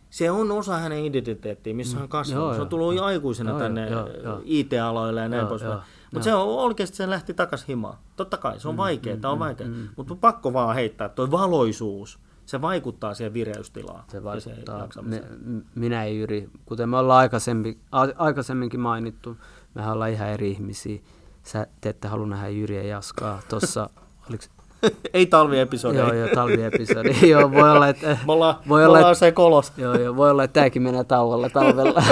se 0.10 0.32
on 0.32 0.52
osa 0.52 0.78
hänen 0.78 1.06
identiteettiä, 1.06 1.74
missä 1.74 1.98
hän 1.98 2.04
on 2.04 2.10
kasvanut. 2.10 2.44
Joo, 2.44 2.54
se 2.54 2.56
on 2.56 2.66
joo. 2.66 2.70
tullut 2.70 2.96
jo 2.96 3.04
aikuisena 3.04 3.50
Joo, 3.50 3.60
tänne 3.60 3.90
joo, 3.90 4.08
joo. 4.08 4.42
IT-aloille 4.44 5.22
ja 5.22 5.30
näin 5.30 5.40
Joo, 5.40 5.50
poispäin. 5.50 5.72
joo, 5.74 5.82
Mutta 6.14 6.24
se 6.24 6.34
on 6.34 6.48
oikeasti 6.48 6.98
se 6.98 7.10
lähti 7.10 7.34
takas 7.34 7.68
himaan. 7.68 7.98
Totta 8.16 8.38
kai, 8.38 8.60
se 8.60 8.68
on 8.68 8.78
vaikeaa, 8.78 9.18
mm, 9.18 9.24
on 9.26 9.40
vaikeaa. 9.40 9.70
Mm, 9.70 9.88
Mutta 9.96 10.16
pakko 10.16 10.54
vaan 10.54 10.76
heittää, 10.76 11.10
toi 11.10 11.32
valoisuus, 11.32 12.20
se 12.46 12.62
vaikuttaa 12.62 13.14
siihen 13.14 13.34
vireystilaan. 13.34 14.04
Se 14.08 14.18
ja 14.18 14.24
vaikuttaa. 14.24 14.88
M- 15.02 15.62
minä 15.76 16.06
ja 16.06 16.14
Jyri, 16.14 16.50
kuten 16.66 16.90
me 16.90 16.98
ollaan 16.98 17.20
aikaisemmin, 17.20 17.80
aikaisemminkin 18.18 18.80
mainittu, 18.80 19.38
mehän 19.74 19.94
ollaan 19.94 20.12
ihan 20.12 20.30
eri 20.30 20.52
ihmisiä. 20.52 21.02
Sä 21.44 21.68
te 21.82 21.90
ette 21.90 22.08
halua 22.08 22.28
nähdä 22.28 22.50
Jyriä 22.50 22.82
ja 22.82 22.88
Jaskaa 22.88 23.42
tuossa, 23.50 23.90
oliko 24.30 24.44
Ei 25.14 25.26
talviepisodi. 25.26 25.98
Joo, 25.98 26.14
joo, 26.14 26.28
talviepisodi. 26.36 27.30
joo, 27.30 27.52
voi 27.52 27.72
olla, 27.72 27.88
että... 27.88 28.18
Me 28.28 28.32
ollaan, 28.34 28.56
voi 28.68 28.86
olla, 28.86 29.00
että, 29.00 29.14
se 29.14 29.32
kolos. 29.32 29.74
joo, 29.78 29.96
joo, 29.96 30.16
voi 30.16 30.32
olla, 30.32 30.44
että 30.44 30.54
tämäkin 30.54 30.82
menee 30.82 31.04
tauolla 31.04 31.50
talvella. 31.50 32.04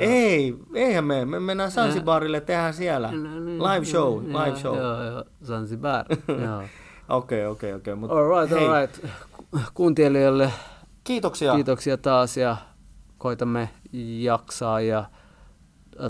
Ei, 0.00 0.54
eihän 0.74 1.04
me. 1.04 1.24
Me 1.24 1.40
mennään 1.40 1.70
Sansibarille, 1.70 2.40
tehdään 2.40 2.74
siellä. 2.74 3.10
Live 3.72 3.84
show, 3.84 4.24
live 4.26 4.56
show. 4.58 4.76
No, 4.76 4.82
Joo, 4.82 5.02
joo, 5.04 5.24
Zanzibar. 5.44 6.06
joo. 6.28 6.62
Okei, 7.08 7.46
okei, 7.46 7.72
okei. 7.72 7.92
All 7.92 8.40
right, 8.40 8.52
all 8.58 8.80
right. 8.80 9.04
Kuuntelijoille 9.74 10.52
Kiitoksia. 11.04 11.54
kiitoksia 11.54 11.96
taas 11.96 12.36
ja 12.36 12.56
koitamme 13.18 13.68
jaksaa 14.22 14.80
ja 14.80 15.04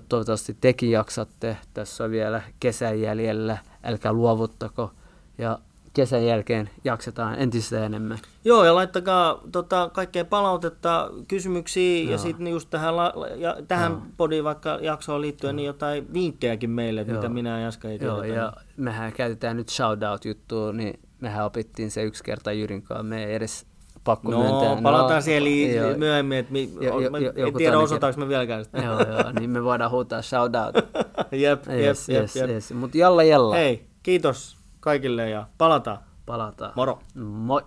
toivottavasti 0.09 0.57
tekin 0.61 0.91
jaksatte. 0.91 1.57
Tässä 1.75 2.05
on 2.05 2.11
vielä 2.11 2.43
kesän 2.61 3.01
jäljellä, 3.01 3.59
älkää 3.87 4.13
luovuttako 4.13 4.93
ja 5.39 5.59
kesän 5.97 6.27
jälkeen 6.27 6.71
jaksetaan 6.85 7.39
entistä 7.39 7.87
enemmän. 7.87 8.19
Joo, 8.45 8.65
ja 8.65 8.75
laittakaa 8.75 9.41
tota, 9.53 9.91
kaikkea 9.93 10.25
palautetta, 10.25 11.11
kysymyksiä 11.29 12.05
ja 12.05 12.11
Joo. 12.11 12.19
sitten 12.19 12.49
just 12.49 12.71
tähän, 12.71 12.97
la, 12.97 13.15
ja, 13.37 13.57
tähän 13.69 13.93
Joo. 13.93 14.03
podiin 14.17 14.45
vaikka 14.45 14.79
jaksoon 14.83 15.21
liittyen, 15.21 15.57
niin 15.57 15.67
jotain 15.67 16.13
vinkkejäkin 16.13 16.71
meille, 16.71 17.03
Joo. 17.03 17.17
mitä 17.17 17.29
minä 17.29 17.59
ja 17.59 17.65
Jaska 17.65 17.89
ei 17.89 17.99
Joo, 18.03 18.23
ja 18.23 18.53
mehän 18.77 19.13
käytetään 19.13 19.57
nyt 19.57 19.69
shoutout-juttua, 19.69 20.73
niin 20.73 21.01
mehän 21.21 21.47
opittiin 21.47 21.91
se 21.91 22.03
yksi 22.03 22.25
kerta 22.25 22.53
Jyrin 22.53 22.83
kanssa. 22.83 23.03
Me 23.03 23.25
ei 23.25 23.35
edes 23.35 23.67
pakko 24.07 24.31
No, 24.31 24.39
myöntää. 24.39 24.83
palataan 24.83 25.23
siihen 25.23 25.45
li- 25.45 25.75
joo. 25.77 25.97
myöhemmin, 25.97 26.39
että 26.39 26.53
mi, 26.53 26.71
Jo- 26.81 27.01
jo- 27.01 27.11
en 27.47 27.55
tiedä 27.55 27.79
osataanko 27.79 28.21
me 28.21 28.29
vieläkään 28.29 28.65
sitä. 28.65 28.79
joo, 28.79 29.01
joo, 29.01 29.33
niin 29.39 29.51
me 29.51 29.65
voidaan 29.65 29.91
huutaa 29.91 30.23
shoutout. 30.23 30.75
jep, 31.33 31.67
jep, 31.67 31.69
yes, 31.69 32.09
jep, 32.09 32.23
yes, 32.23 32.37
jep. 32.37 32.51
yes. 32.51 32.73
Mutta 32.73 32.99
jalla 32.99 33.23
jalla. 33.23 33.55
Hei, 33.55 33.87
kiitos 34.03 34.57
kaikille 34.81 35.31
ja 35.31 35.47
palataan. 35.59 35.99
Palataan. 36.27 36.73
Moro. 36.77 36.99
Moi. 37.15 37.63